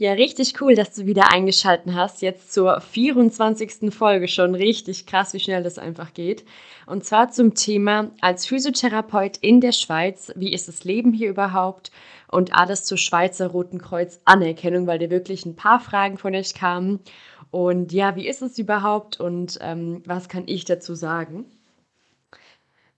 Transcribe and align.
Ja, 0.00 0.12
richtig 0.12 0.60
cool, 0.60 0.76
dass 0.76 0.94
du 0.94 1.06
wieder 1.06 1.32
eingeschaltet 1.32 1.92
hast. 1.92 2.22
Jetzt 2.22 2.52
zur 2.52 2.80
24. 2.80 3.92
Folge 3.92 4.28
schon. 4.28 4.54
Richtig 4.54 5.06
krass, 5.06 5.34
wie 5.34 5.40
schnell 5.40 5.64
das 5.64 5.76
einfach 5.76 6.14
geht. 6.14 6.44
Und 6.86 7.04
zwar 7.04 7.30
zum 7.30 7.54
Thema 7.54 8.12
als 8.20 8.46
Physiotherapeut 8.46 9.38
in 9.38 9.60
der 9.60 9.72
Schweiz. 9.72 10.30
Wie 10.36 10.52
ist 10.52 10.68
das 10.68 10.84
Leben 10.84 11.12
hier 11.12 11.28
überhaupt? 11.28 11.90
Und 12.30 12.54
alles 12.54 12.84
zur 12.84 12.96
Schweizer 12.96 13.48
Roten 13.48 13.80
Kreuz 13.80 14.20
Anerkennung, 14.24 14.86
weil 14.86 15.00
dir 15.00 15.10
wirklich 15.10 15.44
ein 15.46 15.56
paar 15.56 15.80
Fragen 15.80 16.16
von 16.16 16.32
euch 16.32 16.54
kamen. 16.54 17.00
Und 17.50 17.92
ja, 17.92 18.14
wie 18.14 18.28
ist 18.28 18.40
es 18.40 18.56
überhaupt 18.56 19.18
und 19.18 19.58
ähm, 19.62 20.04
was 20.06 20.28
kann 20.28 20.44
ich 20.46 20.64
dazu 20.64 20.94
sagen? 20.94 21.44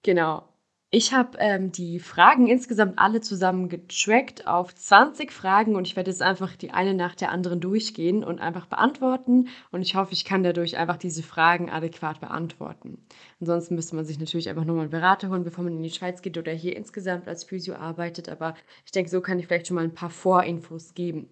Genau. 0.03 0.50
Ich 0.93 1.13
habe 1.13 1.39
ähm, 1.39 1.71
die 1.71 2.01
Fragen 2.01 2.49
insgesamt 2.49 2.99
alle 2.99 3.21
zusammen 3.21 3.69
getrackt 3.69 4.49
auf 4.49 4.75
20 4.75 5.31
Fragen 5.31 5.77
und 5.77 5.87
ich 5.87 5.95
werde 5.95 6.11
jetzt 6.11 6.21
einfach 6.21 6.57
die 6.57 6.73
eine 6.73 6.95
nach 6.95 7.15
der 7.15 7.31
anderen 7.31 7.61
durchgehen 7.61 8.25
und 8.25 8.41
einfach 8.41 8.67
beantworten. 8.67 9.49
Und 9.71 9.83
ich 9.83 9.95
hoffe, 9.95 10.13
ich 10.15 10.25
kann 10.25 10.43
dadurch 10.43 10.79
einfach 10.79 10.97
diese 10.97 11.23
Fragen 11.23 11.71
adäquat 11.71 12.21
beantworten. 12.21 12.99
Ansonsten 13.39 13.77
müsste 13.77 13.95
man 13.95 14.05
sich 14.05 14.19
natürlich 14.19 14.49
einfach 14.49 14.65
nochmal 14.65 14.83
einen 14.83 14.91
Berater 14.91 15.29
holen, 15.29 15.45
bevor 15.45 15.63
man 15.63 15.77
in 15.77 15.83
die 15.85 15.91
Schweiz 15.91 16.23
geht 16.23 16.37
oder 16.37 16.53
hier 16.53 16.75
insgesamt 16.77 17.29
als 17.29 17.45
Physio 17.45 17.77
arbeitet. 17.77 18.29
Aber 18.29 18.57
ich 18.85 18.91
denke, 18.91 19.11
so 19.11 19.21
kann 19.21 19.39
ich 19.39 19.47
vielleicht 19.47 19.69
schon 19.69 19.77
mal 19.77 19.85
ein 19.85 19.95
paar 19.95 20.11
Vorinfos 20.11 20.95
geben. 20.95 21.29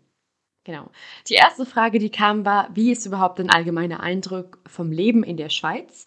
Genau. 0.69 0.91
Die 1.29 1.35
erste 1.35 1.65
Frage, 1.65 1.99
die 1.99 2.11
kam, 2.11 2.45
war, 2.45 2.69
wie 2.75 2.93
ist 2.93 3.07
überhaupt 3.07 3.41
ein 3.41 3.49
allgemeiner 3.49 4.01
Eindruck 4.01 4.59
vom 4.67 4.93
Leben 4.93 5.25
in 5.25 5.39
der 5.39 5.49
Schweiz? 5.49 6.05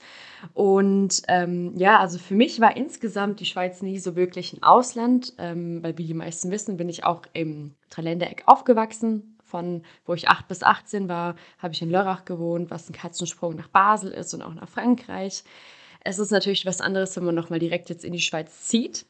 Und 0.53 1.23
ähm, 1.29 1.73
ja, 1.77 1.99
also 1.99 2.19
für 2.19 2.35
mich 2.35 2.61
war 2.61 2.77
insgesamt 2.77 3.39
die 3.39 3.47
Schweiz 3.47 3.81
nie 3.81 3.97
so 3.97 4.15
wirklich 4.15 4.53
ein 4.53 4.61
Ausland, 4.61 5.33
ähm, 5.39 5.81
weil 5.81 5.97
wie 5.97 6.05
die 6.05 6.13
meisten 6.13 6.51
wissen, 6.51 6.77
bin 6.77 6.89
ich 6.89 7.03
auch 7.03 7.23
im 7.33 7.73
Dreiländereck 7.89 8.43
aufgewachsen. 8.45 9.35
Von 9.43 9.81
wo 10.05 10.13
ich 10.13 10.29
8 10.29 10.47
bis 10.47 10.61
18 10.61 11.09
war, 11.09 11.37
habe 11.57 11.73
ich 11.73 11.81
in 11.81 11.89
Lörrach 11.89 12.23
gewohnt, 12.23 12.69
was 12.69 12.87
ein 12.87 12.93
Katzensprung 12.93 13.55
nach 13.55 13.69
Basel 13.69 14.11
ist 14.11 14.35
und 14.35 14.43
auch 14.43 14.53
nach 14.53 14.69
Frankreich. 14.69 15.43
Es 16.03 16.19
ist 16.19 16.29
natürlich 16.29 16.67
was 16.67 16.81
anderes, 16.81 17.15
wenn 17.15 17.25
man 17.25 17.33
nochmal 17.33 17.57
direkt 17.57 17.89
jetzt 17.89 18.05
in 18.05 18.13
die 18.13 18.21
Schweiz 18.21 18.67
zieht. 18.67 19.07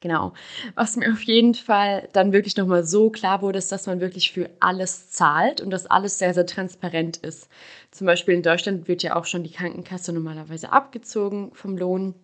Genau. 0.00 0.32
Was 0.76 0.96
mir 0.96 1.12
auf 1.12 1.22
jeden 1.22 1.54
Fall 1.54 2.08
dann 2.12 2.32
wirklich 2.32 2.56
nochmal 2.56 2.84
so 2.84 3.10
klar 3.10 3.42
wurde, 3.42 3.58
ist, 3.58 3.72
dass 3.72 3.86
man 3.86 4.00
wirklich 4.00 4.30
für 4.30 4.48
alles 4.60 5.10
zahlt 5.10 5.60
und 5.60 5.70
dass 5.70 5.86
alles 5.86 6.18
sehr, 6.18 6.34
sehr 6.34 6.46
transparent 6.46 7.16
ist. 7.16 7.48
Zum 7.90 8.06
Beispiel 8.06 8.34
in 8.34 8.44
Deutschland 8.44 8.86
wird 8.86 9.02
ja 9.02 9.16
auch 9.16 9.24
schon 9.24 9.42
die 9.42 9.50
Krankenkasse 9.50 10.12
normalerweise 10.12 10.70
abgezogen 10.72 11.50
vom 11.52 11.76
Lohn. 11.76 12.14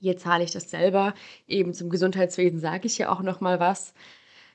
Hier 0.00 0.18
zahle 0.18 0.44
ich 0.44 0.50
das 0.50 0.70
selber. 0.70 1.14
Eben 1.46 1.72
zum 1.72 1.88
Gesundheitswesen 1.88 2.60
sage 2.60 2.86
ich 2.86 2.98
ja 2.98 3.10
auch 3.10 3.22
nochmal 3.22 3.58
was. 3.58 3.94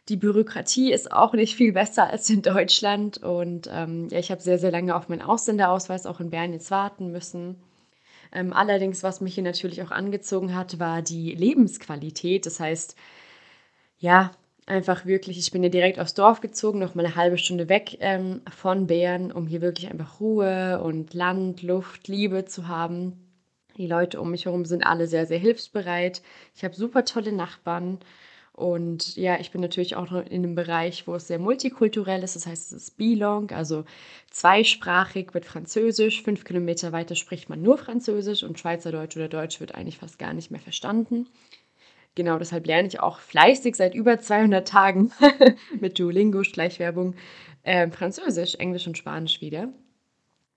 Die 0.10 0.18
Bürokratie 0.18 0.92
ist 0.94 1.12
auch 1.12 1.34
nicht 1.34 1.56
viel 1.56 1.74
besser 1.74 2.10
als 2.10 2.30
in 2.30 2.44
Deutschland. 2.44 3.18
Und 3.18 3.68
ähm, 3.72 4.10
ja, 4.12 4.20
ich 4.20 4.30
habe 4.32 4.42
sehr, 4.42 4.60
sehr 4.60 4.72
lange 4.72 4.96
auf 4.96 5.10
meinen 5.10 5.22
Ausländerausweis 5.24 6.06
auch 6.06 6.20
in 6.20 6.30
Bern 6.30 6.54
jetzt 6.54 6.70
warten 6.72 7.12
müssen. 7.12 7.56
Ähm, 8.34 8.54
allerdings, 8.54 9.04
was 9.04 9.22
mich 9.22 9.36
hier 9.36 9.44
natürlich 9.44 9.82
auch 9.84 9.92
angezogen 9.92 10.56
hat, 10.56 10.80
war 10.80 11.02
die 11.02 11.34
Lebensqualität. 11.36 12.46
Das 12.46 12.60
heißt, 12.60 12.96
ja, 14.00 14.32
einfach 14.66 15.06
wirklich, 15.06 15.38
ich 15.38 15.52
bin 15.52 15.64
ja 15.64 15.70
direkt 15.70 16.00
aufs 16.00 16.14
Dorf 16.14 16.42
gezogen, 16.42 16.80
noch 16.80 16.96
mal 16.96 17.06
eine 17.06 17.16
halbe 17.16 17.38
Stunde 17.38 17.70
weg 17.70 17.98
ähm, 18.00 18.42
von 18.56 18.88
Bern, 18.88 19.32
um 19.32 19.48
hier 19.48 19.62
wirklich 19.62 19.90
einfach 19.90 20.20
Ruhe 20.20 20.82
und 20.82 21.14
Land, 21.14 21.62
Luft, 21.64 22.08
Liebe 22.08 22.46
zu 22.46 22.68
haben. 22.68 23.14
Die 23.78 23.88
Leute 23.88 24.22
um 24.22 24.32
mich 24.32 24.46
herum 24.46 24.66
sind 24.66 24.86
alle 24.86 25.08
sehr, 25.08 25.26
sehr 25.26 25.40
hilfsbereit. 25.40 26.22
Ich 26.56 26.64
habe 26.64 26.76
super 26.76 27.06
tolle 27.06 27.32
Nachbarn. 27.34 28.00
Und 28.54 29.16
ja, 29.16 29.40
ich 29.40 29.50
bin 29.50 29.62
natürlich 29.62 29.96
auch 29.96 30.12
noch 30.12 30.24
in 30.28 30.44
einem 30.44 30.54
Bereich, 30.54 31.08
wo 31.08 31.16
es 31.16 31.28
sehr 31.28 31.40
multikulturell 31.40 32.22
ist. 32.24 32.36
Das 32.36 32.46
heißt, 32.46 32.72
es 32.72 32.84
ist 32.84 32.98
Bilong, 32.98 33.50
also 33.50 33.84
zweisprachig 34.30 35.34
mit 35.34 35.46
Französisch. 35.46 36.22
Fünf 36.22 36.46
Kilometer 36.46 36.92
weiter 36.92 37.16
spricht 37.16 37.50
man 37.50 37.64
nur 37.64 37.80
Französisch 37.80 38.44
und 38.44 38.60
Schweizerdeutsch 38.60 39.18
oder 39.18 39.28
Deutsch 39.28 39.60
wird 39.60 39.74
eigentlich 39.74 39.98
fast 39.98 40.20
gar 40.20 40.34
nicht 40.34 40.52
mehr 40.52 40.60
verstanden. 40.62 41.28
Genau, 42.14 42.38
deshalb 42.38 42.68
lerne 42.68 42.88
ich 42.88 43.00
auch 43.00 43.20
fleißig 43.20 43.76
seit 43.76 43.96
über 43.96 44.20
200 44.20 44.68
Tagen 44.68 45.12
mit 45.80 45.98
Duolingo, 45.98 46.44
Schleichwerbung, 46.44 47.16
äh, 47.64 47.90
Französisch, 47.90 48.54
Englisch 48.56 48.86
und 48.86 49.00
Spanisch 49.00 49.42
wieder. 49.42 49.74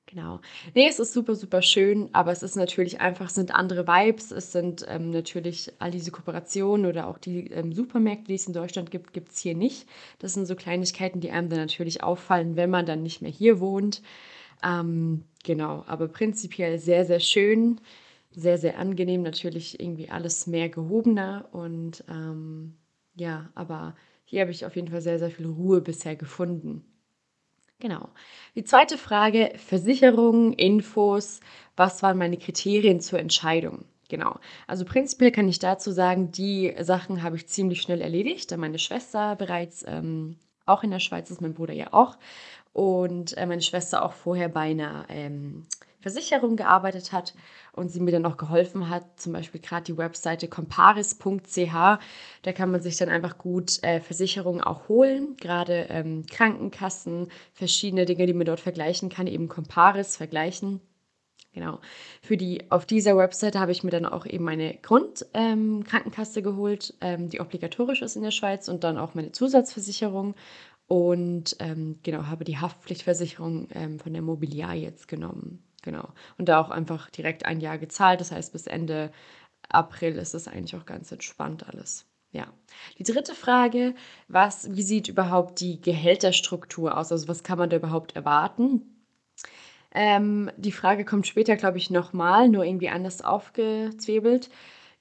Genau. 0.08 0.40
Nee, 0.74 0.86
es 0.88 1.00
ist 1.00 1.12
super, 1.12 1.34
super 1.34 1.62
schön, 1.62 2.08
aber 2.12 2.30
es 2.30 2.44
ist 2.44 2.54
natürlich 2.54 3.00
einfach, 3.00 3.26
es 3.26 3.34
sind 3.34 3.52
andere 3.52 3.88
Vibes. 3.88 4.30
Es 4.30 4.52
sind 4.52 4.84
ähm, 4.88 5.10
natürlich 5.10 5.72
all 5.80 5.90
diese 5.90 6.12
Kooperationen 6.12 6.86
oder 6.86 7.08
auch 7.08 7.18
die 7.18 7.50
ähm, 7.50 7.72
Supermärkte, 7.72 8.26
die 8.28 8.34
es 8.36 8.46
in 8.46 8.52
Deutschland 8.52 8.92
gibt, 8.92 9.12
gibt 9.12 9.32
es 9.32 9.38
hier 9.40 9.56
nicht. 9.56 9.88
Das 10.20 10.34
sind 10.34 10.46
so 10.46 10.54
Kleinigkeiten, 10.54 11.20
die 11.20 11.30
einem 11.32 11.48
dann 11.48 11.58
natürlich 11.58 12.04
auffallen, 12.04 12.54
wenn 12.54 12.70
man 12.70 12.86
dann 12.86 13.02
nicht 13.02 13.20
mehr 13.20 13.32
hier 13.32 13.58
wohnt. 13.58 14.00
Ähm, 14.64 15.24
genau, 15.44 15.84
aber 15.88 16.08
prinzipiell 16.08 16.78
sehr, 16.78 17.04
sehr 17.06 17.20
schön, 17.20 17.80
sehr, 18.32 18.58
sehr 18.58 18.78
angenehm. 18.78 19.22
Natürlich 19.22 19.80
irgendwie 19.80 20.10
alles 20.10 20.46
mehr 20.46 20.68
gehobener 20.68 21.48
und 21.52 22.04
ähm, 22.08 22.76
ja, 23.16 23.50
aber 23.56 23.96
hier 24.24 24.42
habe 24.42 24.52
ich 24.52 24.66
auf 24.66 24.76
jeden 24.76 24.88
Fall 24.88 25.02
sehr, 25.02 25.18
sehr 25.18 25.30
viel 25.30 25.46
Ruhe 25.46 25.80
bisher 25.80 26.16
gefunden. 26.16 26.84
Genau. 27.78 28.08
Die 28.54 28.64
zweite 28.64 28.96
Frage, 28.96 29.52
Versicherungen, 29.56 30.52
Infos, 30.54 31.40
was 31.76 32.02
waren 32.02 32.16
meine 32.16 32.38
Kriterien 32.38 33.00
zur 33.00 33.18
Entscheidung? 33.18 33.84
Genau. 34.08 34.38
Also 34.66 34.84
prinzipiell 34.84 35.30
kann 35.32 35.48
ich 35.48 35.58
dazu 35.58 35.90
sagen, 35.90 36.32
die 36.32 36.74
Sachen 36.80 37.22
habe 37.22 37.36
ich 37.36 37.48
ziemlich 37.48 37.82
schnell 37.82 38.00
erledigt, 38.00 38.50
da 38.50 38.56
meine 38.56 38.78
Schwester 38.78 39.36
bereits 39.36 39.84
ähm, 39.86 40.38
auch 40.64 40.84
in 40.84 40.90
der 40.90 41.00
Schweiz 41.00 41.30
ist, 41.30 41.40
mein 41.40 41.54
Bruder 41.54 41.74
ja 41.74 41.92
auch. 41.92 42.16
Und 42.72 43.36
äh, 43.36 43.46
meine 43.46 43.62
Schwester 43.62 44.04
auch 44.04 44.12
vorher 44.12 44.48
bei 44.48 44.70
einer 44.70 45.06
ähm, 45.08 45.66
Versicherung 46.00 46.56
gearbeitet 46.56 47.12
hat 47.12 47.34
und 47.76 47.90
sie 47.90 48.00
mir 48.00 48.10
dann 48.10 48.26
auch 48.26 48.36
geholfen 48.36 48.88
hat, 48.88 49.20
zum 49.20 49.32
Beispiel 49.32 49.60
gerade 49.60 49.84
die 49.84 49.96
Webseite 49.96 50.48
comparis.ch, 50.48 51.98
da 52.42 52.52
kann 52.52 52.70
man 52.70 52.80
sich 52.80 52.96
dann 52.96 53.08
einfach 53.08 53.38
gut 53.38 53.82
äh, 53.82 54.00
Versicherungen 54.00 54.62
auch 54.62 54.88
holen, 54.88 55.36
gerade 55.36 55.86
ähm, 55.90 56.24
Krankenkassen, 56.26 57.28
verschiedene 57.52 58.06
Dinge, 58.06 58.26
die 58.26 58.34
man 58.34 58.46
dort 58.46 58.60
vergleichen 58.60 59.08
kann, 59.08 59.26
eben 59.26 59.48
Comparis 59.48 60.16
vergleichen. 60.16 60.80
Genau. 61.52 61.80
Für 62.20 62.36
die, 62.36 62.70
auf 62.70 62.84
dieser 62.84 63.16
Webseite 63.16 63.60
habe 63.60 63.72
ich 63.72 63.82
mir 63.82 63.90
dann 63.90 64.04
auch 64.04 64.26
eben 64.26 64.44
meine 64.44 64.74
Grundkrankenkasse 64.74 66.40
ähm, 66.40 66.44
geholt, 66.44 66.92
ähm, 67.00 67.30
die 67.30 67.40
obligatorisch 67.40 68.02
ist 68.02 68.14
in 68.14 68.22
der 68.22 68.30
Schweiz 68.30 68.68
und 68.68 68.84
dann 68.84 68.98
auch 68.98 69.14
meine 69.14 69.32
Zusatzversicherung 69.32 70.34
und 70.86 71.56
ähm, 71.58 71.98
genau, 72.02 72.26
habe 72.26 72.44
die 72.44 72.58
Haftpflichtversicherung 72.58 73.68
ähm, 73.72 73.98
von 73.98 74.12
der 74.12 74.22
Mobiliar 74.22 74.74
jetzt 74.74 75.08
genommen. 75.08 75.65
Genau. 75.86 76.08
Und 76.36 76.48
da 76.48 76.60
auch 76.60 76.70
einfach 76.70 77.10
direkt 77.10 77.46
ein 77.46 77.60
Jahr 77.60 77.78
gezahlt. 77.78 78.20
Das 78.20 78.32
heißt, 78.32 78.52
bis 78.52 78.66
Ende 78.66 79.12
April 79.68 80.16
ist 80.16 80.34
es 80.34 80.48
eigentlich 80.48 80.74
auch 80.74 80.84
ganz 80.84 81.12
entspannt 81.12 81.68
alles. 81.68 82.06
Ja. 82.32 82.48
Die 82.98 83.04
dritte 83.04 83.36
Frage, 83.36 83.94
was, 84.26 84.74
wie 84.74 84.82
sieht 84.82 85.06
überhaupt 85.06 85.60
die 85.60 85.80
Gehälterstruktur 85.80 86.98
aus? 86.98 87.12
Also 87.12 87.28
was 87.28 87.44
kann 87.44 87.56
man 87.56 87.70
da 87.70 87.76
überhaupt 87.76 88.16
erwarten? 88.16 89.04
Ähm, 89.94 90.50
die 90.56 90.72
Frage 90.72 91.04
kommt 91.04 91.28
später, 91.28 91.54
glaube 91.54 91.78
ich, 91.78 91.88
nochmal, 91.88 92.48
nur 92.48 92.64
irgendwie 92.64 92.88
anders 92.88 93.22
aufgezwiebelt. 93.22 94.50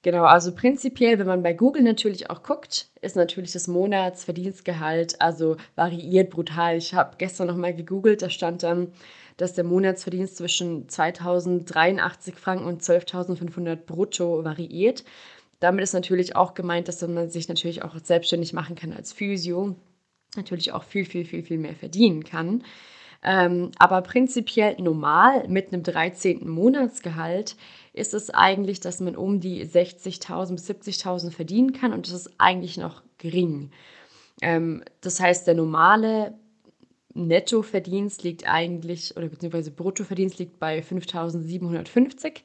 Genau, 0.02 0.22
also 0.22 0.54
prinzipiell, 0.54 1.18
wenn 1.18 1.26
man 1.26 1.42
bei 1.42 1.52
Google 1.52 1.82
natürlich 1.82 2.30
auch 2.30 2.44
guckt, 2.44 2.90
ist 3.00 3.16
natürlich 3.16 3.50
das 3.52 3.66
Monatsverdienstgehalt, 3.66 5.20
also 5.20 5.56
variiert 5.74 6.30
brutal. 6.30 6.76
Ich 6.76 6.94
habe 6.94 7.16
gestern 7.18 7.48
nochmal 7.48 7.74
gegoogelt, 7.74 8.22
da 8.22 8.30
stand 8.30 8.62
dann 8.62 8.92
dass 9.36 9.54
der 9.54 9.64
Monatsverdienst 9.64 10.36
zwischen 10.36 10.88
2083 10.88 12.34
Franken 12.34 12.64
und 12.64 12.82
12.500 12.82 13.76
brutto 13.76 14.44
variiert. 14.44 15.04
Damit 15.60 15.82
ist 15.82 15.92
natürlich 15.92 16.36
auch 16.36 16.54
gemeint, 16.54 16.88
dass 16.88 17.02
man 17.02 17.30
sich 17.30 17.48
natürlich 17.48 17.82
auch 17.82 17.96
selbstständig 18.02 18.52
machen 18.52 18.76
kann 18.76 18.92
als 18.92 19.12
Physio, 19.12 19.74
natürlich 20.36 20.72
auch 20.72 20.84
viel, 20.84 21.04
viel, 21.04 21.24
viel, 21.24 21.42
viel 21.42 21.58
mehr 21.58 21.74
verdienen 21.74 22.24
kann. 22.24 22.62
Ähm, 23.22 23.72
aber 23.78 24.02
prinzipiell 24.02 24.76
normal 24.78 25.48
mit 25.48 25.72
einem 25.72 25.82
13. 25.82 26.48
Monatsgehalt 26.48 27.56
ist 27.92 28.14
es 28.14 28.30
eigentlich, 28.30 28.80
dass 28.80 29.00
man 29.00 29.16
um 29.16 29.40
die 29.40 29.64
60.000 29.64 30.52
bis 30.52 30.70
70.000 30.70 31.30
verdienen 31.30 31.72
kann 31.72 31.92
und 31.92 32.06
das 32.06 32.14
ist 32.14 32.30
eigentlich 32.38 32.76
noch 32.76 33.02
gering. 33.18 33.70
Ähm, 34.42 34.84
das 35.00 35.18
heißt, 35.18 35.46
der 35.46 35.54
normale 35.54 36.34
Nettoverdienst 37.16 38.22
liegt 38.22 38.48
eigentlich, 38.48 39.16
oder 39.16 39.28
beziehungsweise 39.28 39.70
Bruttoverdienst 39.70 40.38
liegt 40.38 40.58
bei 40.58 40.80
5.750. 40.80 42.42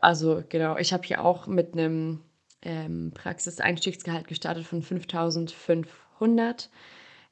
also 0.00 0.42
genau, 0.48 0.76
ich 0.78 0.92
habe 0.92 1.06
hier 1.06 1.24
auch 1.24 1.46
mit 1.46 1.74
einem 1.74 2.20
ähm, 2.62 3.12
Praxiseinstiegsgehalt 3.14 4.26
gestartet 4.26 4.66
von 4.66 4.82
5.500. 4.82 6.68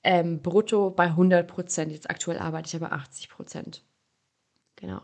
Ähm, 0.07 0.43
brutto 0.43 0.91
bei 0.91 1.05
100 1.05 1.49
Prozent. 1.49 1.93
Jetzt 1.93 2.11
aktuell 2.11 2.39
arbeite 2.39 2.69
ich 2.69 2.77
aber 2.77 2.93
80 2.93 3.31
Prozent. 3.31 3.83
Genau. 4.77 5.01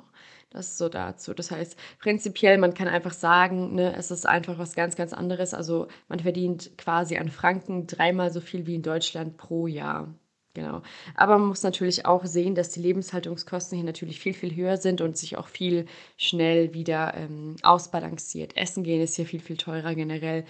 Das 0.50 0.66
ist 0.66 0.78
so 0.78 0.88
dazu. 0.88 1.32
Das 1.32 1.50
heißt, 1.50 1.76
prinzipiell, 2.00 2.58
man 2.58 2.74
kann 2.74 2.88
einfach 2.88 3.12
sagen, 3.12 3.74
ne, 3.76 3.94
es 3.96 4.10
ist 4.10 4.26
einfach 4.26 4.58
was 4.58 4.74
ganz, 4.74 4.96
ganz 4.96 5.12
anderes. 5.12 5.54
Also 5.54 5.86
man 6.08 6.20
verdient 6.20 6.76
quasi 6.76 7.16
an 7.16 7.30
Franken 7.30 7.86
dreimal 7.86 8.32
so 8.32 8.40
viel 8.40 8.66
wie 8.66 8.74
in 8.74 8.82
Deutschland 8.82 9.36
pro 9.36 9.68
Jahr. 9.68 10.12
Genau. 10.54 10.82
Aber 11.14 11.38
man 11.38 11.48
muss 11.48 11.62
natürlich 11.62 12.06
auch 12.06 12.24
sehen, 12.24 12.56
dass 12.56 12.70
die 12.70 12.80
Lebenshaltungskosten 12.80 13.76
hier 13.76 13.84
natürlich 13.84 14.18
viel, 14.18 14.34
viel 14.34 14.54
höher 14.56 14.76
sind 14.78 15.00
und 15.00 15.16
sich 15.16 15.36
auch 15.38 15.46
viel 15.46 15.86
schnell 16.16 16.74
wieder 16.74 17.14
ähm, 17.14 17.54
ausbalanciert. 17.62 18.56
Essen 18.56 18.82
gehen 18.82 19.00
ist 19.00 19.14
hier 19.14 19.26
viel, 19.26 19.40
viel 19.40 19.56
teurer 19.56 19.94
generell. 19.94 20.44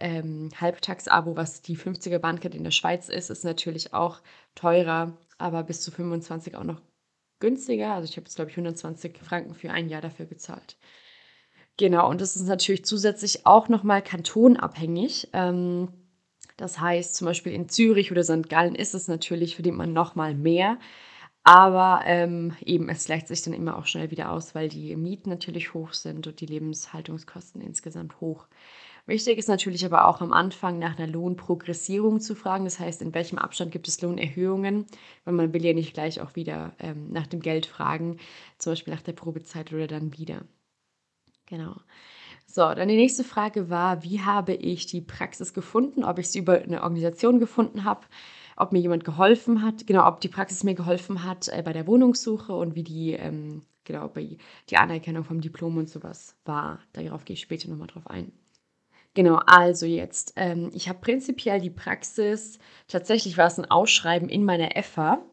Ähm, 0.00 0.48
Halbtagsabo, 0.58 1.36
was 1.36 1.60
die 1.60 1.76
50er 1.76 2.18
Bahncard 2.18 2.54
in 2.54 2.64
der 2.64 2.70
Schweiz 2.70 3.08
ist, 3.10 3.30
ist 3.30 3.44
natürlich 3.44 3.92
auch 3.92 4.20
teurer, 4.54 5.16
aber 5.36 5.62
bis 5.64 5.82
zu 5.82 5.90
25 5.90 6.56
auch 6.56 6.64
noch 6.64 6.80
günstiger. 7.38 7.92
Also 7.92 8.08
ich 8.08 8.16
habe 8.16 8.24
jetzt, 8.24 8.36
glaube 8.36 8.50
ich, 8.50 8.56
120 8.56 9.18
Franken 9.18 9.54
für 9.54 9.70
ein 9.70 9.90
Jahr 9.90 10.00
dafür 10.00 10.26
gezahlt. 10.26 10.78
Genau, 11.76 12.08
und 12.08 12.20
das 12.20 12.36
ist 12.36 12.46
natürlich 12.46 12.84
zusätzlich 12.84 13.46
auch 13.46 13.68
nochmal 13.68 14.02
kantonabhängig. 14.02 15.28
Ähm, 15.32 15.88
das 16.56 16.80
heißt, 16.80 17.14
zum 17.14 17.26
Beispiel 17.26 17.52
in 17.52 17.68
Zürich 17.68 18.10
oder 18.12 18.24
St. 18.24 18.48
Gallen 18.48 18.74
ist 18.74 18.94
es 18.94 19.08
natürlich, 19.08 19.54
verdient 19.54 19.76
man 19.76 19.92
nochmal 19.92 20.34
mehr. 20.34 20.78
Aber 21.44 22.02
ähm, 22.04 22.54
eben, 22.64 22.88
es 22.88 23.06
gleicht 23.06 23.26
sich 23.28 23.42
dann 23.42 23.52
immer 23.52 23.76
auch 23.76 23.86
schnell 23.86 24.10
wieder 24.12 24.30
aus, 24.30 24.54
weil 24.54 24.68
die 24.68 24.94
Mieten 24.94 25.30
natürlich 25.30 25.74
hoch 25.74 25.92
sind 25.92 26.26
und 26.26 26.40
die 26.40 26.46
Lebenshaltungskosten 26.46 27.60
insgesamt 27.60 28.20
hoch. 28.20 28.46
Wichtig 29.06 29.38
ist 29.38 29.48
natürlich 29.48 29.84
aber 29.84 30.06
auch 30.06 30.20
am 30.20 30.32
Anfang 30.32 30.78
nach 30.78 30.96
einer 30.96 31.08
Lohnprogressierung 31.08 32.20
zu 32.20 32.36
fragen. 32.36 32.64
Das 32.64 32.78
heißt, 32.78 33.02
in 33.02 33.12
welchem 33.14 33.38
Abstand 33.38 33.72
gibt 33.72 33.88
es 33.88 34.00
Lohnerhöhungen? 34.00 34.86
Weil 35.24 35.34
man 35.34 35.52
will 35.52 35.64
ja 35.64 35.72
nicht 35.72 35.94
gleich 35.94 36.20
auch 36.20 36.36
wieder 36.36 36.76
ähm, 36.78 37.10
nach 37.10 37.26
dem 37.26 37.40
Geld 37.40 37.66
fragen, 37.66 38.18
zum 38.58 38.72
Beispiel 38.72 38.94
nach 38.94 39.02
der 39.02 39.12
Probezeit 39.12 39.72
oder 39.72 39.88
dann 39.88 40.16
wieder. 40.16 40.42
Genau. 41.46 41.74
So, 42.52 42.60
dann 42.74 42.88
die 42.88 42.96
nächste 42.96 43.24
Frage 43.24 43.70
war, 43.70 44.02
wie 44.04 44.20
habe 44.20 44.52
ich 44.52 44.84
die 44.84 45.00
Praxis 45.00 45.54
gefunden? 45.54 46.04
Ob 46.04 46.18
ich 46.18 46.28
sie 46.28 46.40
über 46.40 46.60
eine 46.60 46.82
Organisation 46.82 47.40
gefunden 47.40 47.84
habe, 47.84 48.02
ob 48.58 48.72
mir 48.72 48.78
jemand 48.80 49.04
geholfen 49.04 49.62
hat, 49.62 49.86
genau, 49.86 50.06
ob 50.06 50.20
die 50.20 50.28
Praxis 50.28 50.62
mir 50.62 50.74
geholfen 50.74 51.24
hat 51.24 51.48
äh, 51.48 51.62
bei 51.62 51.72
der 51.72 51.86
Wohnungssuche 51.86 52.52
und 52.52 52.74
wie 52.74 52.82
die, 52.82 53.12
ähm, 53.12 53.62
genau, 53.84 54.08
bei 54.08 54.36
die 54.68 54.76
Anerkennung 54.76 55.24
vom 55.24 55.40
Diplom 55.40 55.78
und 55.78 55.88
sowas 55.88 56.36
war. 56.44 56.80
Darauf 56.92 57.24
gehe 57.24 57.32
ich 57.32 57.40
später 57.40 57.70
nochmal 57.70 57.86
drauf 57.86 58.06
ein. 58.06 58.32
Genau, 59.14 59.36
also 59.46 59.86
jetzt, 59.86 60.34
ähm, 60.36 60.70
ich 60.74 60.90
habe 60.90 60.98
prinzipiell 61.00 61.58
die 61.58 61.70
Praxis, 61.70 62.58
tatsächlich 62.86 63.38
war 63.38 63.46
es 63.46 63.58
ein 63.58 63.70
Ausschreiben 63.70 64.28
in 64.28 64.44
meiner 64.44 64.76
FH, 64.76 65.24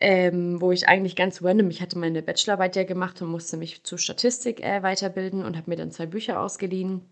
ähm, 0.00 0.60
wo 0.60 0.72
ich 0.72 0.88
eigentlich 0.88 1.14
ganz 1.14 1.42
random, 1.42 1.70
ich 1.70 1.82
hatte 1.82 1.98
meine 1.98 2.22
Bachelorarbeit 2.22 2.76
ja 2.76 2.84
gemacht 2.84 3.20
und 3.20 3.28
musste 3.28 3.56
mich 3.56 3.84
zur 3.84 3.98
Statistik 3.98 4.60
äh, 4.64 4.82
weiterbilden 4.82 5.44
und 5.44 5.56
habe 5.56 5.70
mir 5.70 5.76
dann 5.76 5.90
zwei 5.90 6.06
Bücher 6.06 6.40
ausgeliehen 6.40 7.02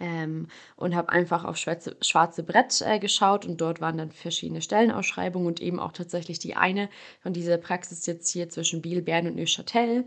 ähm, 0.00 0.48
und 0.76 0.94
habe 0.94 1.10
einfach 1.10 1.44
auf 1.44 1.58
schwarze, 1.58 1.96
schwarze 2.00 2.42
Brett 2.42 2.80
äh, 2.80 2.98
geschaut 2.98 3.44
und 3.44 3.60
dort 3.60 3.80
waren 3.80 3.98
dann 3.98 4.10
verschiedene 4.10 4.62
Stellenausschreibungen 4.62 5.46
und 5.46 5.60
eben 5.60 5.78
auch 5.78 5.92
tatsächlich 5.92 6.38
die 6.38 6.56
eine 6.56 6.88
von 7.20 7.34
dieser 7.34 7.58
Praxis 7.58 8.06
jetzt 8.06 8.30
hier 8.30 8.48
zwischen 8.48 8.80
Biel, 8.80 9.02
Bern 9.02 9.26
und 9.26 9.36
Neuchâtel 9.36 10.06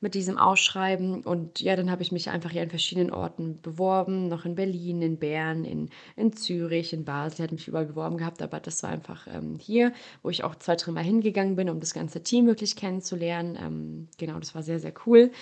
mit 0.00 0.14
diesem 0.14 0.38
Ausschreiben. 0.38 1.22
Und 1.22 1.60
ja, 1.60 1.74
dann 1.74 1.90
habe 1.90 2.02
ich 2.02 2.12
mich 2.12 2.30
einfach 2.30 2.50
hier 2.50 2.62
an 2.62 2.70
verschiedenen 2.70 3.10
Orten 3.10 3.60
beworben, 3.60 4.28
noch 4.28 4.44
in 4.44 4.54
Berlin, 4.54 5.02
in 5.02 5.18
Bern, 5.18 5.64
in, 5.64 5.90
in 6.14 6.32
Zürich, 6.32 6.92
in 6.92 7.04
Basel. 7.04 7.34
Ich 7.34 7.42
hatte 7.42 7.54
mich 7.54 7.68
überall 7.68 7.86
beworben 7.86 8.16
gehabt, 8.16 8.40
aber 8.42 8.60
das 8.60 8.82
war 8.82 8.90
einfach 8.90 9.26
ähm, 9.26 9.58
hier, 9.60 9.92
wo 10.22 10.30
ich 10.30 10.44
auch 10.44 10.54
zwei, 10.54 10.76
drei 10.76 10.92
Mal 10.92 11.02
hingegangen 11.02 11.56
bin, 11.56 11.68
um 11.68 11.80
das 11.80 11.94
ganze 11.94 12.22
Team 12.22 12.46
wirklich 12.46 12.76
kennenzulernen. 12.76 13.58
Ähm, 13.60 14.08
genau, 14.18 14.38
das 14.38 14.54
war 14.54 14.62
sehr, 14.62 14.78
sehr 14.78 14.94
cool. 15.06 15.32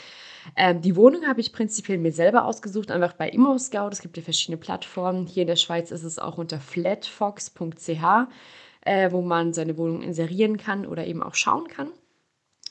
Ähm, 0.56 0.80
die 0.80 0.96
Wohnung 0.96 1.26
habe 1.26 1.40
ich 1.40 1.52
prinzipiell 1.52 1.98
mir 1.98 2.12
selber 2.12 2.46
ausgesucht, 2.46 2.90
einfach 2.90 3.12
bei 3.12 3.28
ImmoScout. 3.28 3.90
Es 3.92 4.00
gibt 4.00 4.16
ja 4.16 4.22
verschiedene 4.22 4.56
Plattformen. 4.56 5.26
Hier 5.26 5.42
in 5.42 5.48
der 5.48 5.56
Schweiz 5.56 5.90
ist 5.90 6.04
es 6.04 6.18
auch 6.18 6.38
unter 6.38 6.60
flatfox.ch, 6.60 8.28
äh, 8.82 9.12
wo 9.12 9.20
man 9.20 9.52
seine 9.52 9.76
Wohnung 9.76 10.00
inserieren 10.00 10.56
kann 10.56 10.86
oder 10.86 11.06
eben 11.06 11.22
auch 11.22 11.34
schauen 11.34 11.68
kann. 11.68 11.90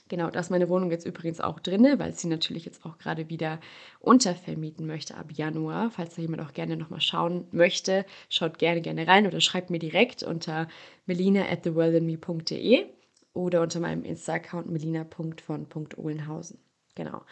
Genau, 0.07 0.29
da 0.29 0.39
ist 0.39 0.51
meine 0.51 0.69
Wohnung 0.69 0.91
jetzt 0.91 1.05
übrigens 1.07 1.39
auch 1.41 1.59
drin, 1.59 1.83
weil 1.97 2.13
sie 2.13 2.27
natürlich 2.27 2.63
jetzt 2.65 2.85
auch 2.85 2.99
gerade 2.99 3.27
wieder 3.29 3.59
untervermieten 3.99 4.85
möchte 4.85 5.15
ab 5.17 5.31
Januar. 5.31 5.89
Falls 5.89 6.13
da 6.15 6.21
jemand 6.21 6.43
auch 6.43 6.53
gerne 6.53 6.77
nochmal 6.77 7.01
schauen 7.01 7.47
möchte, 7.51 8.05
schaut 8.29 8.59
gerne, 8.59 8.81
gerne 8.81 9.07
rein 9.07 9.25
oder 9.25 9.41
schreibt 9.41 9.71
mir 9.71 9.79
direkt 9.79 10.21
unter 10.21 10.67
melina 11.07 11.45
at 11.49 11.63
theworldinme.de 11.63 12.85
oder 13.33 13.63
unter 13.63 13.79
meinem 13.79 14.03
Insta-Account 14.03 14.69
melina.von.ohlenhausen. 14.69 16.59
Genau. 16.93 17.23